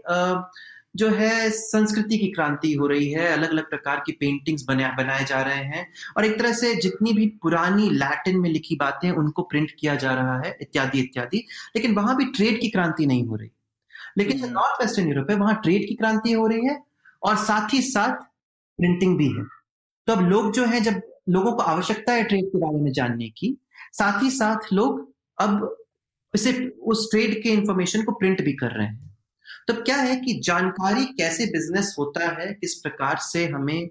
[0.95, 5.25] जो है संस्कृति की क्रांति हो रही है अलग अलग प्रकार की पेंटिंग्स बना बनाए
[5.25, 9.41] जा रहे हैं और एक तरह से जितनी भी पुरानी लैटिन में लिखी बातें उनको
[9.41, 11.37] प्रिंट किया जा रहा है इत्यादि इत्यादि।
[11.75, 13.51] लेकिन वहाँ भी ट्रेड की क्रांति नहीं हो रही।
[14.17, 16.83] लेकिन जो नॉर्थ वेस्टर्न यूरोप है वहाँ ट्रेड की क्रांति हो रही है
[17.23, 18.13] और साथ ही साथ
[18.77, 19.43] प्रिंटिंग भी है।
[20.07, 23.29] तो अब लोग जो है जब लोगों को आवश्यकता है ट्रेड के बारे में जानने
[23.29, 23.57] की
[23.93, 25.77] साथ ही साथ लोग अब
[26.35, 29.06] इसे उस ट्रेड के इंफॉर्मेशन को प्रिंट भी कर रहे हैं।
[29.67, 33.89] तो क्या है कि जानकारी कैसे बिज़नेस होता है किस प्रकार से हमें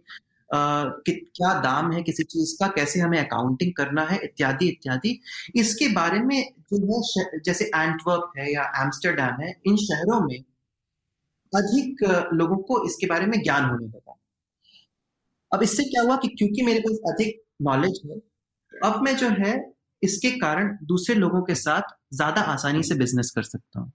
[0.55, 5.21] आ, कि, क्या दाम है किसी चीज़ का कैसे हमें अकाउंटिंग करना है इत्यादि इत्यादि
[5.57, 10.45] इसके बारे में जो है जैसे एंटवर्प है या एम्स्टरडेम है इन शहरों में
[11.55, 14.19] अधिक लोगों को इसके बारे में ज्ञान होने लगा
[15.53, 18.19] अब इससे क्या हुआ कि क्योंकि मेरे पास अधिक नॉलेज है
[18.83, 19.73] अब मैं जो है
[20.03, 23.93] इसके कारण दूसरे लोगों के साथ ज़्यादा आसानी से बिज़नेस कर सकता हूँ।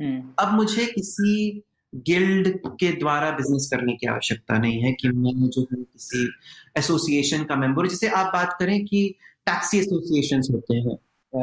[0.00, 1.62] अब मुझे किसी
[1.94, 2.48] गिल्ड
[2.80, 6.28] के द्वारा बिज़नेस करने की आवश्यकता नहीं है कि मैं जो हूँ किसी
[6.76, 9.02] एसोसिएशन का मेंबर जिसे आप बात करें कि
[9.46, 10.96] टैक्सी एसोसिएशन होते हैं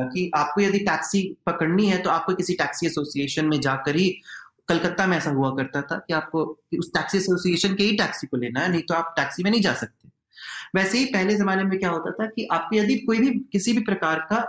[0.10, 4.10] कि आपको यदि टैक्सी पकड़नी है तो आपको किसी टैक्सी एसोसिएशन में जाकर ही
[4.68, 6.43] कलकत्ता में ऐसा हुआ करता था कि आपको
[6.80, 9.62] उस टैक्सी एसोसिएशन के ही टैक्सी को लेना है, नहीं तो आप टैक्सी में नहीं
[9.62, 10.10] जा सकते।
[10.76, 13.82] वैसे ही पहले जमाने में क्या होता था कि आपको यदि कोई भी, किसी भी
[13.82, 14.39] प्रकार का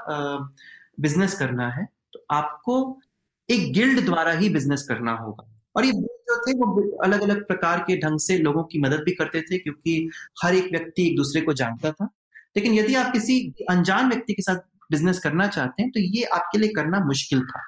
[1.01, 3.01] बिज़नेस करना है तो आपको
[3.49, 7.79] एक गिल्ड द्वारा ही बिज़नेस करना होगा। और ये जो थे वो अलग अलग प्रकार
[7.81, 10.11] के ढंग से लोगों की मदद भी करते थे क्योंकि
[10.43, 12.09] हर एक व्यक्ति एक दूसरे को जानता था।
[12.57, 13.41] लेकिन यदि आप किसी
[13.71, 14.57] अनजान व्यक्ति के साथ
[14.91, 17.63] बिज़नेस करना चाहते हैं तो ये आपके लिए करना मुश्किल था।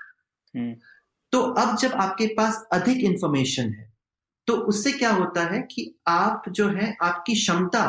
[0.55, 0.75] हम्म।
[1.33, 3.89] तो अब जब आपके पास अधिक इंफॉर्मेशन है
[4.49, 7.83] तो उससे क्या होता है कि आप जो है आपकी क्षमता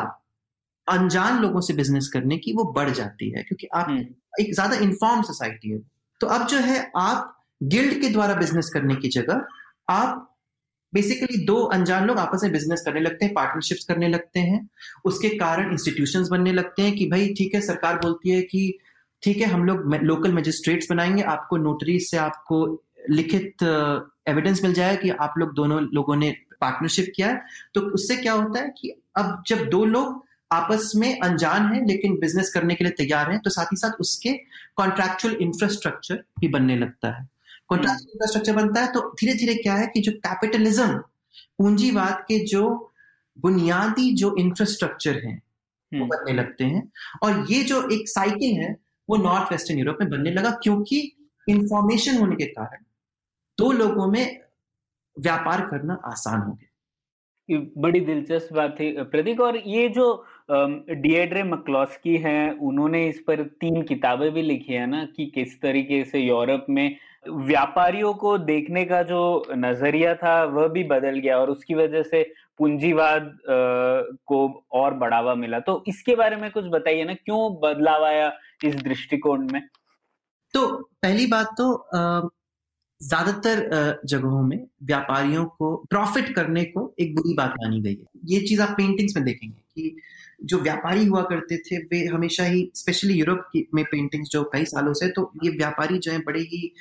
[0.86, 4.04] अनजान लोगों से बिज़नेस करने की वो बढ़ जाती है क्योंकि आप हम्म,
[4.40, 5.78] एक ज़्यादा इन्फॉर्म सोसाइटी है।
[6.20, 9.44] तो अब जो है आप गिल्ड के द्वारा बिज़नेस करने की जगह
[9.90, 10.28] आप
[10.92, 14.68] बेसिकली दो अनजान लोग आपस में बिज़नेस करने लगते हैं पार्टनरशिप्स करने लगते हैं।
[15.04, 18.78] उसके कारण इंस्टीट्यूशंस बनने लगते हैं कि भाई ठीक है, सरकार बोलती है कि
[19.22, 23.62] ठीक है, हम लोग लोकल मजिस्ट्रेट्स बनाएँगे, आपको नोटरी से आपको लिखित
[24.28, 27.40] एविडेंस मिल जाएगा कि आप लोग दोनों लोगों ने पार्टनरशिप किया है।
[27.74, 32.18] तो उससे क्या होता है कि अब जब दो लोग आपस में अनजान हैं, लेकिन
[32.20, 34.32] बिज़नेस करने के लिए तैयार हैं तो साथ ही साथ उसके
[34.76, 37.28] कॉन्ट्रैक्चुअल इंफ्रास्ट्रक्चर भी बनने लगता है।
[37.72, 40.98] कॉन्ट्रैक्चुअल इंफ्रास्ट्रक्चर बनता है तो धीरे धीरे क्या है कि जो कैपिटलिज्म
[41.58, 42.92] पूंजीवाद के जो
[43.38, 45.42] बुनियादी जो इंफ्रास्ट्रक्चर हैं
[45.92, 46.90] वो हम्म, बनने लगते हैं।
[47.22, 48.76] और ये जो एक साइकिल है
[49.08, 51.00] वो नॉर्थ वेस्टर्न यूरोप में बनने लगा क्योंकि
[51.48, 52.84] इंफॉर्मेशन होने के कारण।
[53.58, 54.40] दो लोगों में
[55.16, 56.68] व्यापार करना आसान हो गया।
[57.78, 63.82] बड़ी दिलचस्प बात है प्रतीक और ये जो डिएड्रे मक्लॉस्की हैं उन्होंने इस पर तीन
[63.82, 66.96] किताबें भी लिखी है ना कि किस तरीके से यूरोप में
[67.26, 69.20] व्यापारियों को देखने का जो
[69.56, 72.22] नज़रिया था, वह भी बदल गया और उसकी वजह से
[72.58, 73.30] पूंजीवाद
[74.26, 78.32] को और बढ़ावा मिला। तो इसके बारे में कुछ बताइए ना, क्यों बदलाव आया
[78.64, 79.62] इस दृष्टिकोण में?
[80.54, 80.66] तो
[81.02, 81.66] पहली बात तो
[83.00, 88.40] ज़्यादातर जगहों में व्यापारियों को, प्रॉफिट करने को एक बुरी बात मानी गई है। ये
[88.40, 89.96] चीज़ आप पेंटिंग्स में देखेंगे कि
[90.44, 94.92] जो व्यापारी हुआ करते थे वे हमेशा ही स्पेशली यूरोप में पेंटिंग्स जो कई सालों
[94.92, 96.74] से तो ये व्यापारी जो है बड़े ही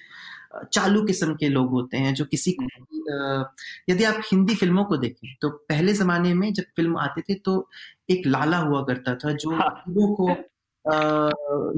[0.74, 3.54] चालू किस्म के लोग होते हैं जो किसी अ,
[3.90, 7.70] यदि आप हिंदी फ़िल्मों को देखें तो पहले जमाने में जब फ़िल्म आते थे तो
[8.10, 10.28] एक लाला हुआ करता था जो हाँ। लोगों को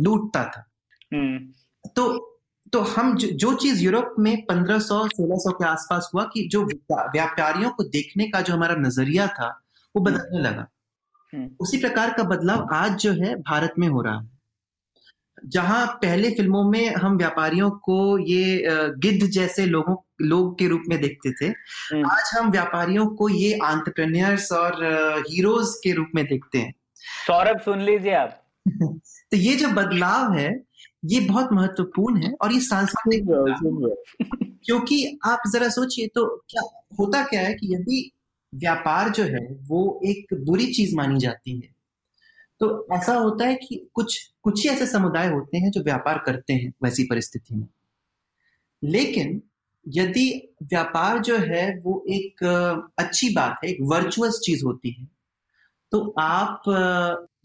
[0.02, 0.70] लूटता था।
[1.14, 1.38] हम्म।
[1.88, 2.30] तो
[2.74, 7.70] तो हम जो, जो चीज़ यूरोप में 1500 1600 के आसपास हुआ कि जो व्यापारियों
[7.70, 9.62] को देखने का जो हमारा नज़रिया था
[9.96, 10.83] वो बदलने लगा। हम्म,
[11.34, 14.34] उसी प्रकार का बदलाव आज जो है भारत में हो रहा है।
[15.46, 18.64] जहाँ पहले फ़िल्मों में हम व्यापारियों को ये
[18.98, 23.60] गिद्ध जैसे लोगों लोग के रूप में देखते थे हम्म, आज हम व्यापारियों को ये
[23.64, 24.84] आंट्रप्रेन्योर्स और
[25.30, 26.74] हीरोज के रूप में देखते हैं।
[27.28, 28.40] सौरभ सुन लीजिए आप।
[29.32, 30.64] तो ये जो बदलाव है
[31.06, 33.26] ये बहुत महत्वपूर्ण है और ये सांस्कृतिक
[34.66, 36.62] क्योंकि आप जरा सोचिए तो क्या
[37.00, 38.12] होता क्या है कि यदि
[38.54, 41.70] व्यापार जो है, वो एक बुरी चीज़ मानी जाती है।
[42.60, 46.54] तो ऐसा होता है कि कुछ कुछ ही ऐसे समुदाय होते हैं जो व्यापार करते
[46.54, 47.68] हैं वैसी परिस्थिति में।
[48.84, 49.42] लेकिन
[49.88, 52.44] यदि व्यापार जो है, वो एक
[52.98, 55.08] अच्छी बात है, एक वर्चुअस चीज़ होती है
[55.92, 56.64] तो आप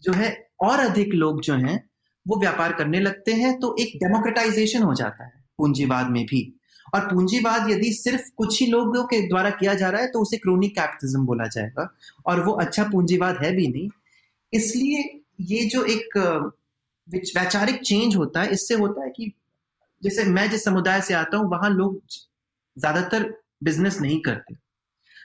[0.03, 0.29] जो है,
[0.61, 1.89] और अधिक लोग जो हैं,
[2.27, 6.58] वो व्यापार करने लगते हैं तो एक डेमोक्रेटाइजेशन हो जाता है, पूंजीवाद में भी।
[6.93, 10.37] और पूंजीवाद यदि सिर्फ़ कुछ ही लोगों के द्वारा किया जा रहा है तो उसे
[10.37, 11.89] क्रोनिक कैपिटलिज्म बोला जाएगा।
[12.25, 13.89] और वो अच्छा पूंजीवाद है भी नहीं।
[14.53, 15.03] इसलिए
[15.47, 16.17] ये जो एक
[17.07, 19.31] वैचारिक चेंज होता है इससे होता है कि
[20.01, 22.01] जैसे मैं जिस समुदाय से आता हूँ वहाँ लोग
[22.77, 23.23] ज़्यादातर
[23.63, 24.55] बिज़नेस नहीं करते।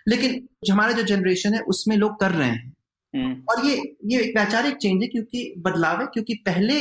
[0.06, 2.72] लेकिन हमारा जो जनरेशन है उसमें लोग कर रहे हैं।
[3.14, 6.80] हम्म, और ये ये एक वैचारिक चेंज है क्योंकि बदलाव है क्योंकि पहले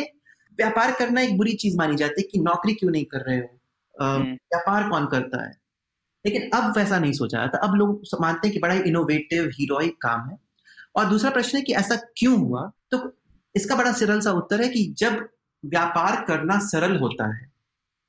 [0.60, 3.48] व्यापार करना एक बुरी चीज़ मानी जाती है कि नौकरी क्यों नहीं कर रहे हो।
[4.02, 5.52] व्यापार कौन करता है?
[6.26, 10.30] लेकिन अब वैसा नहीं सोचा जाता अब लोग मानते हैं कि बड़ा इनोवेटिव हीरोइक काम
[10.30, 10.38] है।
[10.96, 12.72] और दूसरा प्रश्न है कि ऐसा क्यों हुआ?
[12.92, 13.18] तो
[13.56, 15.30] इसका बड़ा सरल सा उत्तर है कि जब
[15.66, 17.52] व्यापार करना सरल होता है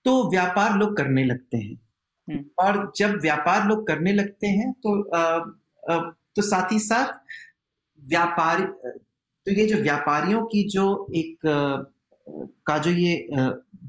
[0.05, 1.81] तो व्यापार लोग करने लगते हैं।
[2.31, 5.51] हम्म। और जब व्यापार लोग करने लगते हैं तो अ,
[5.91, 7.13] अ, तो साथ ही साथ
[8.09, 8.61] व्यापार
[9.47, 11.39] तो ये जो व्यापारियों की जो एक
[12.67, 13.29] का जो ये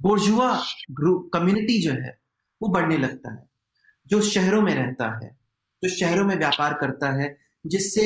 [0.06, 0.49] बोर्जुआ
[0.91, 2.18] ग्रुप कम्युनिटी जो है
[2.62, 3.47] वो बढ़ने लगता है
[4.08, 5.30] जो शहरों में रहता है
[5.84, 7.36] जो शहरों में व्यापार करता है
[7.66, 8.06] जिससे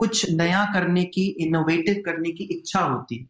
[0.00, 3.28] कुछ नया करने की इनोवेटिव करने की इच्छा होती है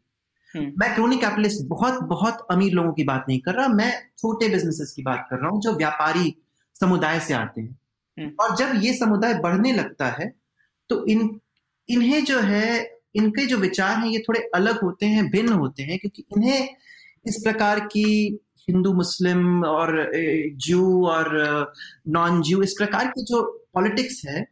[0.55, 4.49] हम्म। मैं क्रोनी कैपिटलिस्ट बहुत बहुत अमीर लोगों की बात नहीं कर रहा मैं छोटे
[4.49, 6.35] बिजनेसेस की बात कर रहा हूँ जो व्यापारी
[6.77, 7.79] समुदाय से आते हैं
[8.19, 10.33] हम्म। और जब ये समुदाय बढ़ने लगता है
[10.91, 11.29] तो इन
[11.89, 12.69] इन्हें जो है
[13.15, 16.77] इनके जो विचार हैं ये थोड़े अलग होते हैं भिन्न होते हैं क्योंकि इन्हें
[17.27, 21.73] इस प्रकार की हिंदू, मुस्लिम और ज्यू और
[22.09, 23.43] नॉन ज्यू इस प्रकार की जो
[23.75, 24.47] पॉलिटिक्स है,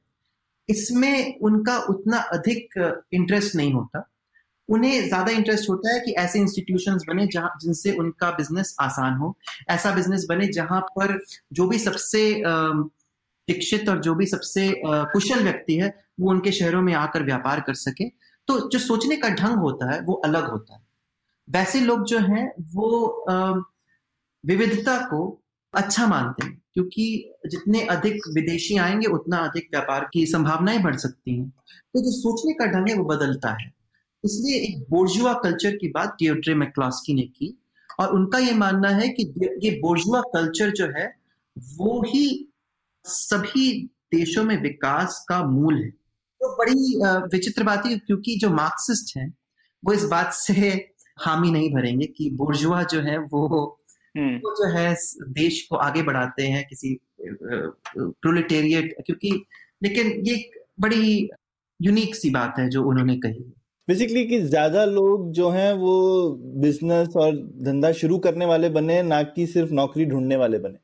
[0.69, 2.79] इसमें उनका उतना अधिक
[3.13, 4.09] इंटरेस्ट नहीं होता।
[4.69, 9.35] उन्हें ज़्यादा इंटरेस्ट होता है कि ऐसे इंस्टीट्यूशंस बने जहाँ, जिनसे उनका बिज़नेस आसान हो।
[9.71, 11.19] ऐसा बिज़नेस बने जहाँ पर
[11.53, 12.21] जो भी सबसे
[13.49, 17.75] शिक्षित और जो भी सबसे कुशल व्यक्ति है, वो उनके शहरों में आकर व्यापार कर
[17.75, 18.09] सके।
[18.49, 20.88] तो जो सोचने का ढंग होता है, वो अलग होता है।
[21.49, 23.25] वैसे लोग जो हैं, वो
[24.45, 25.21] विविधता को
[25.75, 31.39] अच्छा मानते हैं, क्योंकि जितने अधिक विदेशी आएँगे, उतना अधिक व्यापार की संभावनाएँ बढ़ सकती
[31.39, 31.49] हैं।
[31.95, 33.73] तो जो सोचने का ढंग है, वो बदलता है।
[34.25, 37.59] इसलिए एक बोर्जुआ कल्चर की बात डिओड्रे मैक्लॉस्की ने की,
[38.01, 39.33] और उनका ये मानना है कि
[39.65, 41.07] ये बोर्जुआ कल्चर जो है,
[41.59, 42.53] वो ही
[43.05, 43.73] सभी
[44.13, 46.97] देशों में विकास का मूल है। तो बड़ी
[47.29, 49.35] विचित्र बात है, क्योंकि जो मार्क्सिस्ट हैं,
[49.85, 50.53] वो इस बात से
[51.21, 53.47] हामी नहीं भरेंगे कि बोर्जुआ जो है वो
[54.17, 59.45] हम्म। वो जो है देश को आगे बढ़ाते हैं किसी प्रोलेटेरिएट क्योंकि
[59.83, 60.51] लेकिन ये
[60.81, 61.31] बड़ी
[61.81, 63.53] यूनिक सी बात है जो उन्होंने कही
[63.89, 69.23] बेसिकली कि ज़्यादा लोग जो हैं वो बिज़नेस और धंधा शुरू करने वाले बने ना
[69.23, 70.79] कि सिर्फ़ नौकरी ढूँढने वाले बने।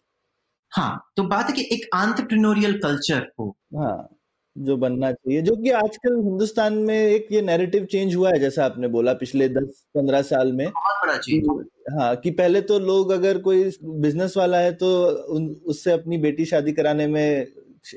[0.73, 4.14] हाँ तो बात है कि एक आंट्रप्रेन्योरियल कल्चर हो। हाँ।
[4.59, 8.65] जो बनना चाहिए जो कि आजकल हिंदुस्तान में एक ये नैरेटिव चेंज हुआ है जैसा
[8.65, 14.37] आपने बोला पिछले दस पंद्रह साल में। हाँ। कि पहले तो लोग अगर कोई बिज़नेस
[14.37, 17.47] वाला है तो उन, उससे अपनी बेटी शादी कराने में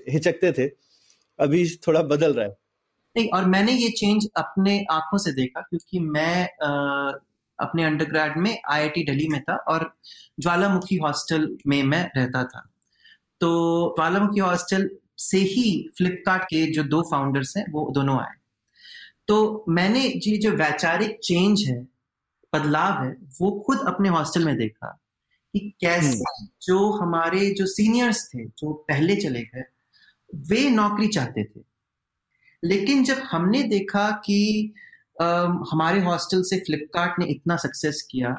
[0.09, 0.67] हिचकते थे।
[1.39, 2.57] अभी थोड़ा बदल रहा है।
[3.17, 7.11] नहीं और मैंने ये चेंज अपने आँखों से देखा क्योंकि मैं आ,
[7.59, 9.93] अपने अंडरग्रेड में आईआईटी दिल्ली में था और
[10.39, 12.69] ज्वालामुखी हॉस्टल में मैं रहता था।
[13.39, 13.49] तो
[13.97, 18.35] ज्वालामुखी हॉस्टल से ही फ्लिपकार्ट के जो दो फाउंडर्स हैं वो दोनों आए।
[19.27, 21.87] तो मैंने ये जो वैचारिक चेंज है
[22.55, 25.01] बदलाव है वो खुद अपने हॉस्टल में देखा
[25.53, 29.63] कि कैसे हम्म। जो हमारे जो सीनियर्स थे जो पहले चले गए
[30.35, 31.61] वे नौकरी चाहते थे।
[32.63, 34.73] लेकिन जब हमने देखा कि
[35.21, 35.25] आ,
[35.71, 38.29] हमारे हॉस्टल से फ्लिपकार्ट ने इतना सक्सेस किया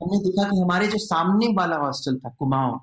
[0.00, 2.78] हमने देखा कि हमारे जो सामने वाला हॉस्टल था कुमाऊं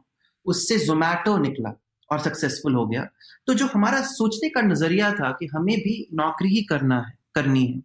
[0.46, 1.74] उससे जोमैटो निकला।
[2.16, 3.08] और सक्सेसफुल हो गया।
[3.48, 7.66] तो जो हमारा सोचने का नज़रिया था कि हमें भी नौकरी ही करना है, करनी
[7.66, 7.82] है,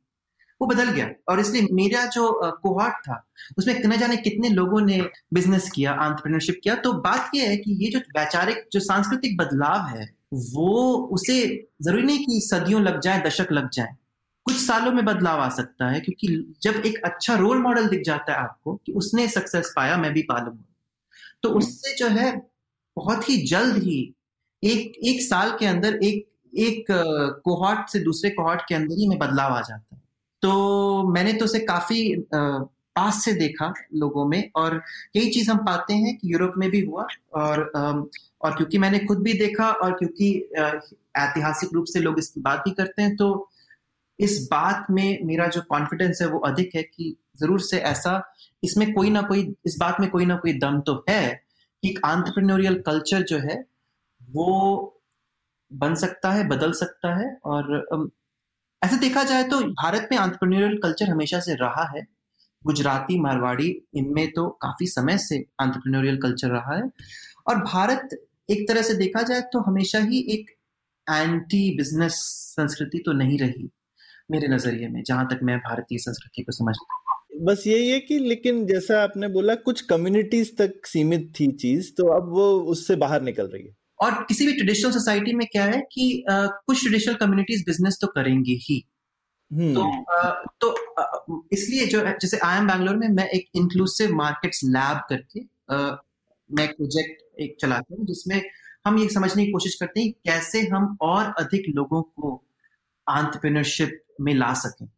[0.60, 2.30] वो बदल गया। और इसलिए मेरा जो
[2.62, 3.24] कोहार्ट था,
[3.58, 5.00] उसमें न जाने कितने लोगों ने
[5.34, 9.86] बिज़नेस किया आंट्रप्रनरशिप किया तो बात यह है कि ये जो वैचारिक, जो सांस्कृतिक बदलाव
[9.88, 11.38] है, वो उसे
[11.82, 13.96] ज़रूरी नहीं कि सदियों लग जाए, दशक लग जाए।
[14.46, 18.32] कुछ सालों में बदलाव आ सकता है, क्योंकि जब एक अच्छा रोल मॉडल दिख जाता
[18.32, 20.64] है आपको कि उसने सक्सेस पाया, मैं भी पालूँगा
[21.42, 22.30] तो उससे जो है,
[22.96, 23.98] बहुत ही जल्द ही
[24.62, 26.26] एक एक साल के अंदर एक
[26.58, 26.86] एक
[27.44, 30.00] कोहॉर्ट से दूसरे कोहॉर्ट के अंदर ही में बदलाव आ जाता है।
[30.42, 32.02] तो मैंने तो उसे काफ़ी
[32.34, 34.80] पास से देखा लोगों में और
[35.16, 37.62] यही चीज़ हम पाते हैं कि यूरोप में भी हुआ और
[38.42, 40.30] और क्योंकि मैंने खुद भी देखा और क्योंकि
[41.16, 43.48] ऐतिहासिक रूप से लोग इसकी बात भी करते हैं तो
[44.18, 48.22] इस बात में मेरा जो कॉन्फिडेंस है वो अधिक है कि ज़रूर से ऐसा
[48.64, 51.28] इसमें कोई ना कोई, इस बात में कोई ना कोई दम तो है
[51.82, 53.64] कि एक आंट्रप्रेन्योरियल कल्चर जो है
[54.30, 55.02] वो
[55.70, 58.10] बन सकता है, बदल सकता है और
[58.82, 62.06] ऐसे देखा जाए तो भारत में आंट्रप्रेन्योरियल कल्चर हमेशा से रहा है।
[62.62, 66.90] गुजराती, मारवाड़ी, इनमें तो काफ़ी समय से आंट्रप्रेन्योरियल कल्चर रहा है
[67.48, 68.08] और भारत
[68.48, 70.50] एक तरह से देखा जाए तो हमेशा ही एक
[71.06, 72.14] एंटी बिज़नेस
[72.56, 73.70] संस्कृति तो नहीं रही
[74.30, 76.98] मेरे नज़रिए में, जहाँ तक मैं भारतीय संस्कृति को समझता
[77.42, 82.06] बस यही है कि लेकिन जैसा आपने बोला, कुछ कम्युनिटीज तक सीमित थी चीज़ तो
[82.12, 85.80] अब वो उससे बाहर निकल रही है। और किसी भी ट्रेडिशनल सोसाइटी में क्या है
[85.92, 88.84] कि आ, कुछ ट्रेडिशनल कम्युनिटीज बिज़नेस तो करेंगे ही।
[89.52, 89.82] हम्म। तो
[90.14, 90.30] आ,
[90.60, 95.40] तो इसलिए जो जैसे आई एम बैंगलोर में मैं एक इंक्लूसिव मार्केट्स लैब करके
[95.74, 95.96] आ,
[96.50, 98.42] मैं एक प्रोजेक्ट एक चलाता हूँ जिसमें
[98.86, 102.44] हम ये समझने की कोशिश करते हैं कैसे हम और अधिक लोगों को
[103.08, 104.88] आंट्रप्रेन्योरशिप में ला सकें।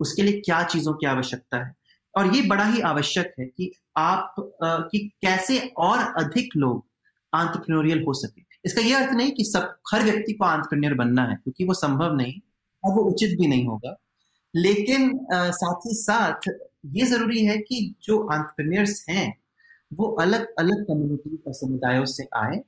[0.00, 1.74] उसके लिए क्या चीज़ों की आवश्यकता है?
[2.16, 4.34] और ये बड़ा ही आवश्यक है कि आप
[4.64, 6.86] आ, कि कैसे और अधिक लोग
[7.34, 11.34] आंट्रप्रेन्योरियल हो सके। इसका यह अर्थ नहीं कि सब हर व्यक्ति को आंट्रप्रेन्योर बनना है
[11.34, 12.40] क्योंकि वो संभव नहीं
[12.84, 13.96] और वो उचित भी नहीं होगा।
[14.54, 16.48] लेकिन आ, साथ ही साथ
[16.86, 19.34] ये ज़रूरी है कि जो आंट्रप्रेन्योर्स हैं
[19.92, 22.60] वो अलग अलग कम्युनिटी और समुदायों से आए।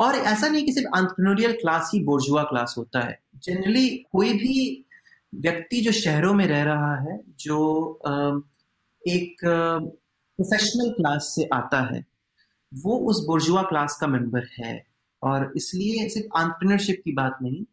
[0.00, 4.84] और ऐसा नहीं कि सिर्फ़ आंट्रप्रेन्योरियल क्लास ही बोर्जुआ क्लास होता है। जनरली कोई भी
[5.34, 7.58] व्यक्ति जो शहरों में रह रहा है जो
[9.02, 12.04] एक प्रोफेशनल क्लास से आता है
[12.74, 14.86] वो उस बोर्जुआ क्लास का मेंबर है।
[15.22, 17.64] और इसलिए सिर्फ़ आंट्रप्रनरशिप की बात नहीं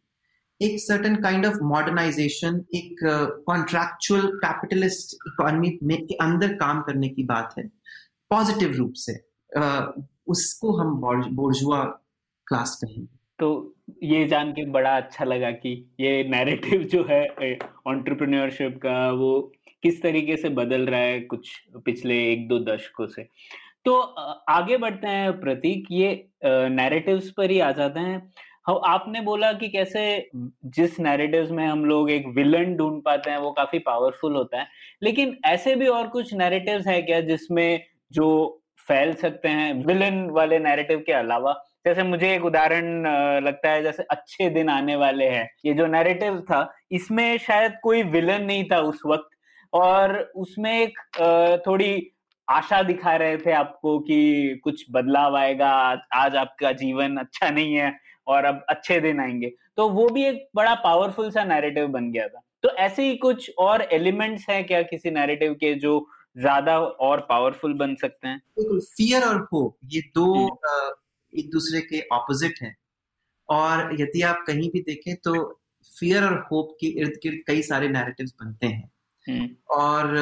[0.62, 3.04] एक सर्टन काइंड ऑफ़ मॉडर्नाइजेशन एक
[3.48, 7.68] कॉन्ट्रैक्चुअल कैपिटलिस्ट इकोनॉमी में के अंदर काम करने की बात है
[8.30, 9.14] पॉजिटिव रूप से।
[9.58, 10.96] uh, उसको हम
[11.36, 11.84] बोर्जुआ
[12.48, 13.08] क्लास कहेंगे।
[13.39, 15.70] तो ये जान के बड़ा अच्छा लगा कि
[16.00, 17.26] ये नैरेटिव जो है
[17.88, 19.52] ऑन्टरप्रिन्योरशिप का वो
[19.84, 21.50] किस तरीके से बदल रहा है कुछ
[21.86, 23.28] पिछले एक दो दशकों से।
[23.86, 23.96] तो
[24.50, 28.18] आगे बढ़ते हैं प्रतीक, ये नैरेटिव्स पर ही आ जाते हैं।
[28.68, 30.30] हम आपने बोला कि कैसे
[30.76, 34.68] जिस नैरेटिव्स में हम लोग एक विलन ढूंढ पाते हैं, वो काफ़ी पावरफुल होता है।
[35.04, 40.60] लेकिन ऐसे भी और कुछ नैरेटिव्स है क्या जिसमें जो फैल सकते हैं विलन वाले
[40.60, 41.54] नैरेटिव के अलावा?
[41.86, 43.06] जैसे मुझे एक उदाहरण
[43.46, 48.04] लगता है जैसे अच्छे दिन आने वाले हैं। ये जो नैरेटिव था, इसमें शायद कोई
[48.04, 49.30] विलन नहीं था उस वक्त।
[49.74, 51.00] और उसमें एक
[51.68, 52.12] थोड़ी
[52.48, 55.70] आशा दिखा रहे थे आपको कि कुछ बदलाव आएगा।
[56.16, 57.91] आज आपका जीवन अच्छा नहीं है
[58.28, 62.28] और अब अच्छे दिन आएँगे। तो वो भी एक बड़ा पावरफुल सा नैरेटिव बन गया
[62.28, 67.20] था। तो ऐसे ही कुछ और एलिमेंट्स हैं क्या किसी नैरेटिव के जो ज़्यादा और
[67.30, 68.38] पावरफुल बन सकते हैं?
[68.58, 70.60] बिल्कुल फियर और होप ये दो।
[71.34, 72.76] एक दूसरे के ऑपोजिट हैं।
[73.50, 75.34] और यदि आप कहीं भी देखें तो
[75.91, 78.89] फियर और होप के इर्द गिर्द कई सारे नैरेटिव्स बनते हैं।
[79.26, 80.16] हम्म। और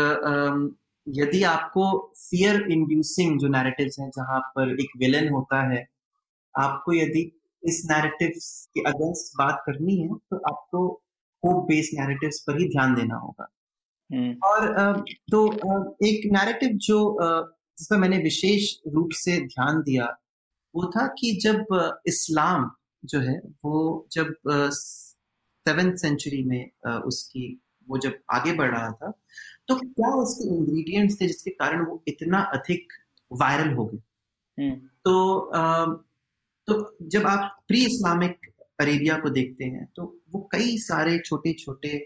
[1.07, 1.85] यदि आपको
[2.19, 5.85] फियर इंड्यूसिंग जो नैरेटिव्स हैं जहाँ पर एक विलन होता है
[6.55, 7.31] आपको यदि
[7.63, 8.39] इस नैरेटिव
[8.75, 10.87] के अगेंस्ट बात करनी है तो आपको
[11.43, 13.47] होप बेस्ड नैरेटिव्स पर ही ध्यान देना होगा
[14.09, 15.45] हम्म। और तो
[16.05, 20.05] एक नैरेटिव जो जिस पर मैंने विशेष रूप से ध्यान दिया
[20.75, 21.65] वो था कि जब
[22.07, 22.69] इस्लाम
[23.03, 24.33] जो है वो जब
[24.71, 27.47] सेवेंथ सेंचुरी में उसकी
[27.87, 29.11] वो जब आगे बढ़ रहा था
[29.69, 32.93] तो क्या उसके इंग्रेडिएंट्स थे जिसके कारण वो इतना अधिक
[33.31, 34.01] वायरल हो गए
[34.57, 35.13] हम्म। तो
[36.67, 36.75] तो
[37.07, 38.51] जब आप प्री इस्लामिक
[38.81, 40.03] अरेबिया को देखते हैं तो
[40.33, 41.97] वो कई सारे छोटे छोटे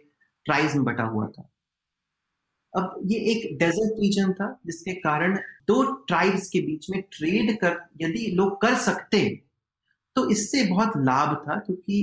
[0.45, 1.49] ट्राइब्स में बटा हुआ था
[2.73, 5.37] अब ये एक डेजर्ट रीजन था जिसके कारण
[5.67, 9.23] दो ट्राइब्स के बीच में ट्रेड कर यदि लोग कर सकते
[10.15, 12.01] तो इससे बहुत लाभ था क्योंकि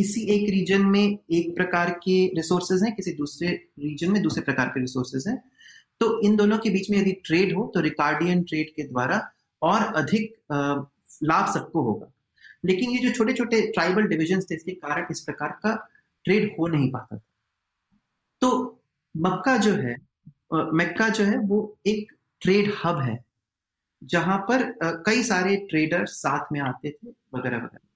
[0.00, 3.48] किसी एक रीजन में एक प्रकार के रिसोर्सेज हैं, किसी दूसरे
[3.80, 5.36] रीजन में दूसरे प्रकार के रिसोर्सेज हैं।
[6.00, 9.18] तो इन दोनों के बीच में यदि ट्रेड हो तो रिकार्डियन ट्रेड के द्वारा
[9.62, 10.32] और अधिक
[11.22, 12.10] लाभ सबको होगा।
[12.64, 15.74] लेकिन ये जो छोटे छोटे ट्राइबल डिविजन थे, इसके कारण इस प्रकार का
[16.24, 17.22] ट्रेड हो नहीं पाता था।
[18.42, 18.80] तो
[19.14, 19.96] मक्का जो है
[20.52, 23.18] मक्का जो है, वो एक ट्रेड हब है,
[24.02, 24.64] जहाँ पर
[25.06, 27.88] कई सारे ट्रेडर साथ में आते थे, वगैरह वगैरह।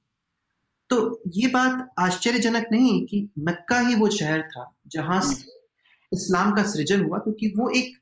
[0.95, 5.53] तो ये बात आश्चर्यजनक नहीं कि मक्का ही वो शहर था जहाँ से
[6.13, 7.97] इस्लाम का सृजन हुआ क्योंकि वो एक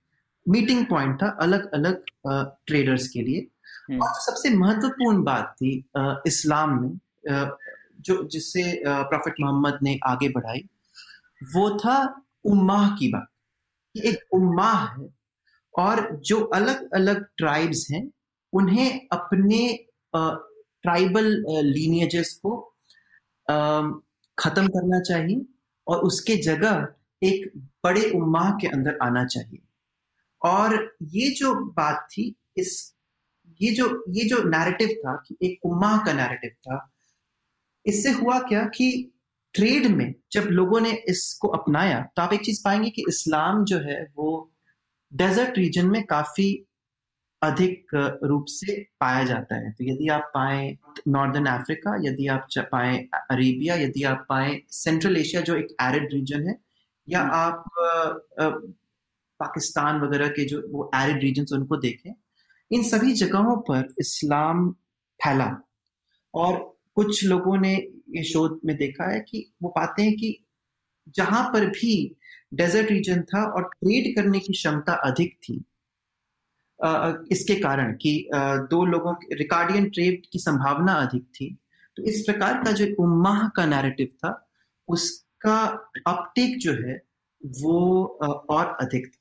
[0.46, 3.46] मीटिंग पॉइंट था अलग अलग ट्रेडर्स के लिए
[3.90, 5.72] हम्म। और सबसे महत्वपूर्ण बात थी
[6.26, 7.48] इस्लाम में
[8.00, 10.64] जो जिससे प्रॉफिट मोहम्मद ने आगे बढ़ाई
[11.54, 11.96] वो था
[12.44, 13.28] उम्माह की बात
[13.94, 15.08] कि एक उम्माह है
[15.74, 18.06] और जो अलग अलग ट्राइब्स हैं
[18.52, 19.62] उन्हें अपने
[20.14, 21.32] ट्राइबल
[21.66, 22.52] लीनियजेस को
[24.38, 25.44] खत्म करना चाहिए
[25.86, 26.86] और उसके जगह
[27.22, 27.50] एक
[27.84, 29.62] बड़े उम्माह के अंदर आना चाहिए।
[30.42, 32.94] और ये जो बात थी, इस,
[33.60, 36.88] ये जो ये जो नैरेटिव था कि एक उम्मा का नैरेटिव था,
[37.86, 39.08] इससे हुआ क्या कि
[39.54, 43.78] ट्रेड में जब लोगों ने इसको अपनाया तो आप एक चीज़ पाएँगे कि इस्लाम जो
[43.78, 44.28] है वो
[45.12, 46.48] डेजर्ट रीजन में काफ़ी
[47.42, 50.76] अधिक रूप से पाया जाता है तो यदि आप पाए
[51.08, 56.48] नॉर्दर्न अफ्रीका यदि आप पाए अरेबिया यदि आप पाए सेंट्रल एशिया जो एक एरिड रीजन
[56.48, 56.56] है
[57.08, 57.64] या हम्म। आप
[59.40, 62.12] पाकिस्तान वगैरह के जो वो एरिड रीजन उनको देखें
[62.70, 64.70] इन सभी जगहों पर इस्लाम
[65.20, 65.50] फैला
[66.34, 66.58] और
[66.94, 67.74] कुछ लोगों ने
[68.16, 70.36] ये शोध में देखा है कि वो पाते हैं कि
[71.16, 71.94] जहाँ पर भी
[72.54, 75.62] डेजर्ट रीजन था और ट्रेड करने की क्षमता अधिक थी
[77.32, 81.56] इसके कारण कि दो लोगों के, रिकार्डियन ट्रेड की संभावना अधिक थी।
[81.96, 84.30] तो इस प्रकार का जो उम्माह का नैरेटिव था,
[84.88, 85.58] उसका
[86.06, 87.00] अपटेक जो है,
[87.42, 88.04] वो
[88.50, 89.18] और अधिक था।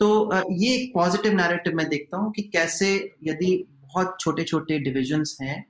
[0.00, 0.08] तो
[0.52, 2.88] ये एक पॉजिटिव नैरेटिव मैं देखता हूँ कि कैसे
[3.24, 5.64] यदि बहुत छोटे छोटे डिविजन्स हैं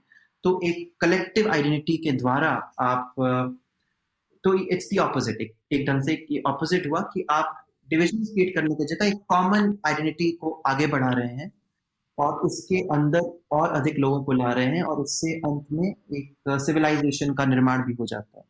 [0.45, 2.49] तो एक कलेक्टिव आइडेंटिटी के द्वारा
[2.81, 3.15] आप
[4.45, 5.41] तो इट्स दी ऑपोजिट
[5.73, 7.59] एक ढंग से ऑपोजिट हुआ कि आप
[7.93, 11.51] डिविजन क्रिएट करने की जगह एक कॉमन आइडेंटिटी को आगे बढ़ा रहे हैं
[12.19, 16.57] और उसके अंदर और अधिक लोगों को ला रहे हैं और उससे अंत में एक
[16.61, 18.45] सिविलाइजेशन का निर्माण भी हो जाता है।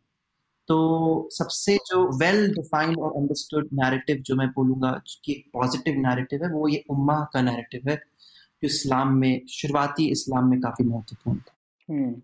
[0.68, 4.90] तो सबसे जो वेल डिफाइंड और अंडरस्टूड नैरेटिव जो मैं बोलूँगा
[5.24, 10.49] कि पॉजिटिव नैरेटिव है वो ये उम्मा का नैरेटिव है जो इस्लाम में शुरुआती इस्लाम
[10.51, 11.55] में काफ़ी महत्वपूर्ण था।
[11.88, 12.14] हम्म,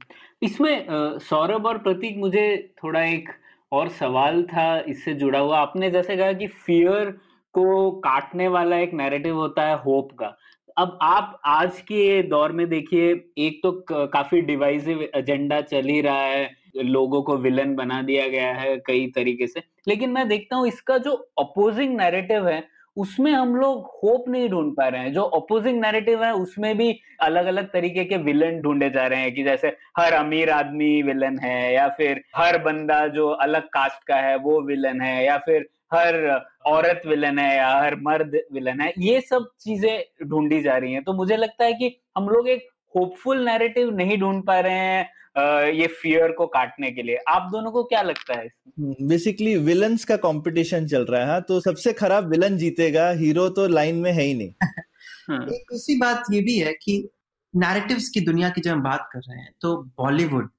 [0.43, 2.47] इसमें सौरभ और प्रतीक मुझे
[2.83, 3.29] थोड़ा एक
[3.73, 7.11] और सवाल था इससे जुड़ा हुआ। आपने जैसे कहा कि फियर
[7.55, 10.37] को काटने वाला एक नैरेटिव होता है होप का।
[10.79, 16.21] अब आप आज के दौर में देखिए, एक तो काफ़ी डिवाइसिव एजेंडा चल ही रहा
[16.21, 20.67] है। लोगों को विलन बना दिया गया है कई तरीके से। लेकिन मैं देखता हूँ
[20.69, 22.61] इसका जो अपोजिंग नैरेटिव है
[22.97, 27.01] उसमें हम लोग होप नहीं ढूंढ पा रहे हैं। जो अपोजिंग नैरेटिव है, उसमें भी
[27.21, 29.69] अलग अलग तरीके के विलन ढूंढे जा रहे हैं कि जैसे
[29.99, 34.61] हर अमीर आदमी विलन है, या फिर हर बंदा जो अलग कास्ट का है, वो
[34.63, 39.49] विलन है, या फिर हर औरत विलन है, या हर मर्द विलन है। ये सब
[39.61, 43.97] चीज़ें ढूंढी जा रही हैं। तो मुझे लगता है कि हम लोग एक होपफुल नैरेटिव
[43.97, 48.03] नहीं ढूंढ पा रहे हैं। ये फियर को काटने के लिए। आप दोनों को क्या
[48.03, 48.49] लगता है
[48.81, 53.67] बेसिकली विलन्स का कंपटीशन चल रहा है हाँ, तो सबसे खराब विलन जीतेगा हीरो तो
[53.69, 54.53] लाइन में है ही नहीं।
[55.29, 57.09] हाँ। एक दूसरी बात ये भी है कि
[57.57, 60.51] नैरेटिव्स की दुनिया की जब हम बात कर रहे हैं तो बॉलीवुड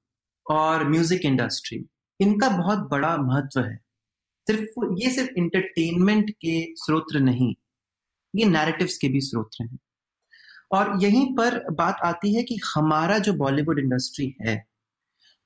[0.50, 1.86] और म्यूज़िक इंडस्ट्री
[2.20, 3.76] इनका बहुत बड़ा महत्व है।
[4.46, 7.54] सिर्फ़ ये सिर्फ़ इंटरटेनमेंट के स्रोत नहीं
[8.36, 9.78] ये नैरेटिव्स के भी स्रोत हैं।
[10.70, 14.56] और यहीं पर बात आती है कि हमारा जो बॉलीवुड इंडस्ट्री है,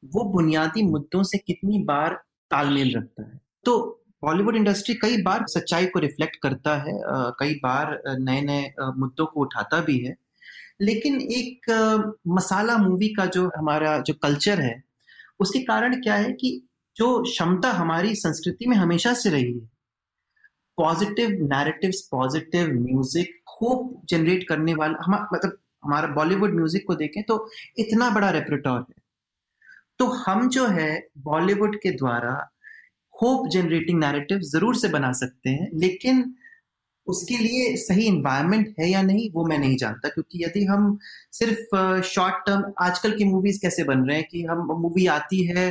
[0.02, 2.14] वो बुनियादी मुद्दों से कितनी बार
[2.50, 3.78] तालमेल रखता है। तो
[4.22, 6.92] बॉलीवुड इंडस्ट्री कई बार सच्चाई को रिफ्लेक्ट करता है
[7.38, 10.16] कई बार नए नए मुद्दों को उठाता भी है।
[10.80, 11.70] लेकिन एक
[12.28, 14.82] मसाला मूवी का जो हमारा, जो कल्चर है,
[15.40, 16.60] उसके कारण क्या है कि
[16.96, 19.68] जो क्षमता हमारी संस्कृति में हमेशा से रही है।
[20.78, 27.22] Positive narratives positive music hope generate करने वाला, हम मतलब हमारा बॉलीवुड म्यूज़िक को देखें
[27.22, 27.46] तो
[27.78, 29.02] इतना बड़ा रेपरेटोर है।
[29.98, 30.90] तो हम जो है
[31.24, 32.32] बॉलीवुड के द्वारा
[33.14, 36.34] होप जनरेटिंग नैरेटिव ज़रूर से बना सकते हैं, लेकिन
[37.06, 40.98] उसके लिए सही इन्वायरमेंट है या नहीं, वो मैं नहीं जानता, क्योंकि यदि हम
[41.32, 45.70] सिर्फ़ शॉर्ट टर्म आजकल की मूवीज़ कैसे बन रहे हैं कि हम मूवी आती है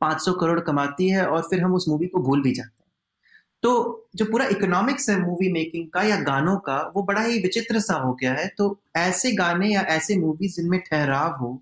[0.00, 2.79] 500 करोड़ कमाती है और फिर हम उस मूवी को भूल भी जाते हैं।
[3.62, 3.70] तो
[4.16, 7.94] जो पूरा इकोनॉमिक्स है मूवी मेकिंग का या गानों का वो बड़ा ही विचित्र सा
[7.96, 11.60] हो गया है। तो ऐसे गाने या ऐसे मूवीज़ जिनमें ठहराव हो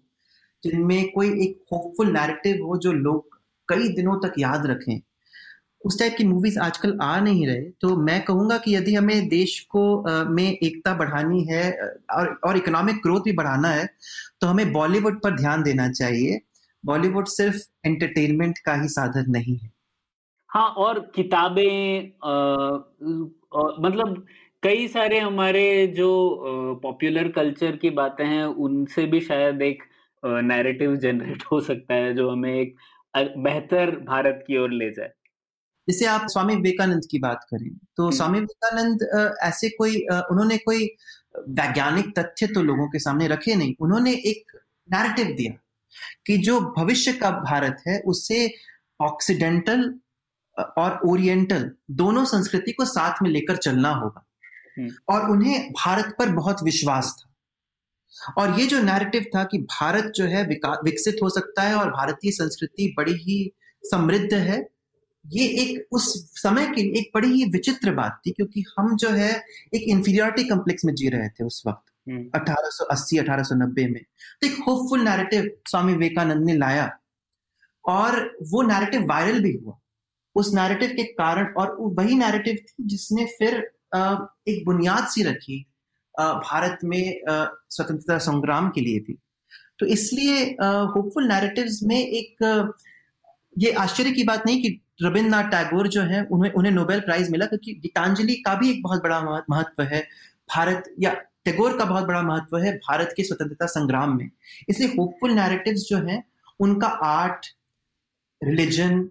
[0.62, 3.38] जिनमें कोई एक होपफुल नैरेटिव हो जो लोग
[3.68, 5.00] कई दिनों तक याद रखें
[5.84, 9.58] उस टाइप की मूवीज़ आजकल आ नहीं रहे। तो मैं कहूँगा कि यदि हमें देश
[9.70, 11.70] को आ, में एकता बढ़ानी है
[12.10, 13.88] और और इकोनॉमिक ग्रोथ भी बढ़ाना है
[14.40, 16.40] तो हमें बॉलीवुड पर ध्यान देना चाहिए।
[16.84, 19.70] बॉलीवुड सिर्फ़ एंटरटेनमेंट का ही साधन नहीं है।
[20.50, 22.04] हाँ और किताबें
[23.82, 24.24] मतलब
[24.62, 26.08] कई सारे हमारे जो
[26.82, 29.82] पॉपुलर कल्चर की बातें हैं उनसे भी शायद एक
[30.22, 32.74] नैरेटिव जनरेट हो सकता है जो हमें एक
[33.14, 35.12] बेहतर भारत की ओर ले जाए
[35.88, 40.84] जैसे आप स्वामी विवेकानंद की बात करें तो हम्म। स्वामी विवेकानंद ऐसे कोई उन्होंने कोई
[41.56, 45.52] वैज्ञानिक तथ्य तो लोगों के सामने रखे नहीं उन्होंने एक नैरेटिव दिया
[46.26, 48.46] कि जो भविष्य का भारत है उससे
[49.00, 49.88] ऑक्सीडेंटल
[50.58, 54.24] और ओरिएंटल दोनों संस्कृति को साथ में लेकर चलना होगा
[54.78, 57.28] हम्म। और उन्हें भारत पर बहुत विश्वास था
[58.38, 62.32] और ये जो नैरेटिव था कि भारत जो है विकसित हो सकता है और भारतीय
[62.32, 63.38] संस्कृति बड़ी ही
[63.84, 64.66] समृद्ध है
[65.24, 69.08] ये एक उस समय के लिए एक बड़ी ही विचित्र बात थी क्योंकि हम जो
[69.10, 69.30] है
[69.74, 74.02] एक इंफीरियोरिटी कम्प्लेक्स में जी रहे थे उस वक्त 1880 हम्म। 1890 में
[74.40, 76.90] तो एक होपफुल नैरेटिव स्वामी विवेकानंद ने लाया
[77.84, 78.18] और
[78.52, 79.78] वो नैरेटिव वायरल भी हुआ
[80.36, 83.56] उस नैरेटिव के कारण और वही नैरेटिव थी जिसने फिर
[84.48, 85.64] एक बुनियाद सी रखी
[86.14, 89.18] भारत में स्वतंत्रता संग्राम के लिए भी
[89.80, 92.72] तो इसलिए होपफुल नैरेटिव्स में एक
[93.58, 97.46] ये आश्चर्य की बात नहीं कि रविन्द्रनाथ टैगोर जो है, उन्हें उन्हें नोबेल प्राइज मिला
[97.46, 99.20] क्योंकि गीतांजलि का भी एक बहुत बड़ा
[99.50, 100.00] महत्व है।
[100.50, 101.12] भारत, या
[101.44, 104.30] टैगोर का बहुत बड़ा महत्व है भारत के स्वतंत्रता संग्राम में।
[104.68, 106.22] इसलिए होपफुल नैरेटिव्स जो है,
[106.60, 107.46] उनका आर्ट
[108.42, 109.08] रिलीजन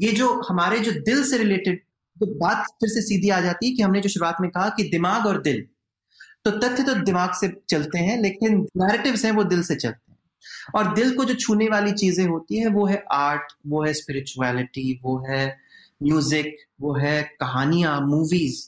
[0.00, 1.80] ये जो हमारे जो दिल से रिलेटेड
[2.16, 4.82] तो बात फिर से सीधी आ जाती है कि हमने जो शुरुआत में कहा कि
[4.90, 5.62] दिमाग और दिल
[6.44, 10.18] तो तथ्य तो दिमाग से चलते हैं, लेकिन नैरेटिव्स हैं वो दिल से चलते हैं।
[10.74, 15.00] और दिल को जो छूने वाली चीज़ें होती हैं, वो है आर्ट वो है स्पिरिचुअलिटी
[15.04, 15.46] वो है
[16.02, 18.62] म्यूज़िक वो है कहानियाँ मूवीज़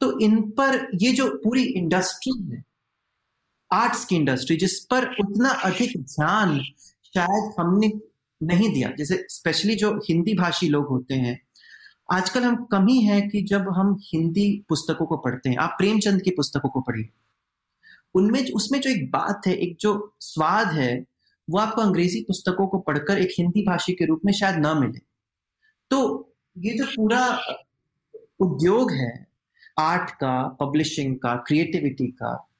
[0.00, 2.64] तो इन पर ये जो पूरी इंडस्ट्री है
[3.70, 6.58] आर्ट्स की इंडस्ट्री जिस पर उतना अधिक ध्यान
[7.14, 7.88] शायद हमने
[8.42, 11.40] नहीं दिया। जैसे स्पेशली जो हिंदी भाषी लोग होते हैं,
[12.12, 16.22] आजकल हम कम ही है कि जब हम हिंदी पुस्तकों को पढ़ते हैं। आप प्रेमचंद
[16.22, 17.08] की पुस्तकों को पढ़िए।
[18.14, 21.04] उनमें उसमें जो एक बात है, एक जो स्वाद है,
[21.50, 25.00] वो आपको अंग्रेज़ी पुस्तकों को पढ़कर एक हिंदी भाषी के रूप में शायद ना मिले।
[25.90, 27.40] तो ये जो पूरा
[28.40, 29.26] उद्योग है,
[29.78, 32.50] आर्ट का, पब्लिशिंग का, क्रिएटिविटी का,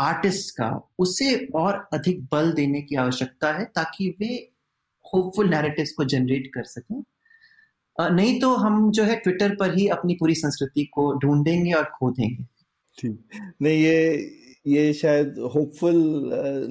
[0.00, 4.53] आर्टिस्ट का, उसे और अधिक बल देने की आवश्यकता है ताकि वे
[5.14, 7.02] होपफुल नैरेटिव्स को जनरेट कर सकें।
[7.98, 12.10] नहीं तो हम जो है ट्विटर पर ही अपनी पूरी संस्कृति को ढूंढेंगे और खो
[12.12, 12.44] देंगे
[12.98, 15.96] ठीक नहीं ये ये शायद होपफुल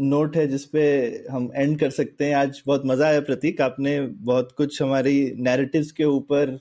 [0.01, 0.83] नोट है जिसपे
[1.31, 5.91] हम एंड कर सकते हैं। आज बहुत मज़ा आया प्रतीक। आपने बहुत कुछ हमारी नैरेटिव्स
[5.91, 6.57] के ऊपर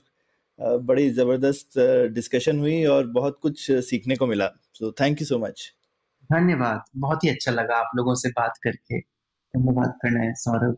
[0.59, 1.79] बड़ी ज़बरदस्त
[2.13, 5.71] डिस्कशन हुई और बहुत कुछ सीखने को मिला। So thank you so much
[6.29, 10.77] धन्यवाद। बहुत ही अच्छा लगा आप लोगों से बात करके। धन्यवाद करना है सौरभ।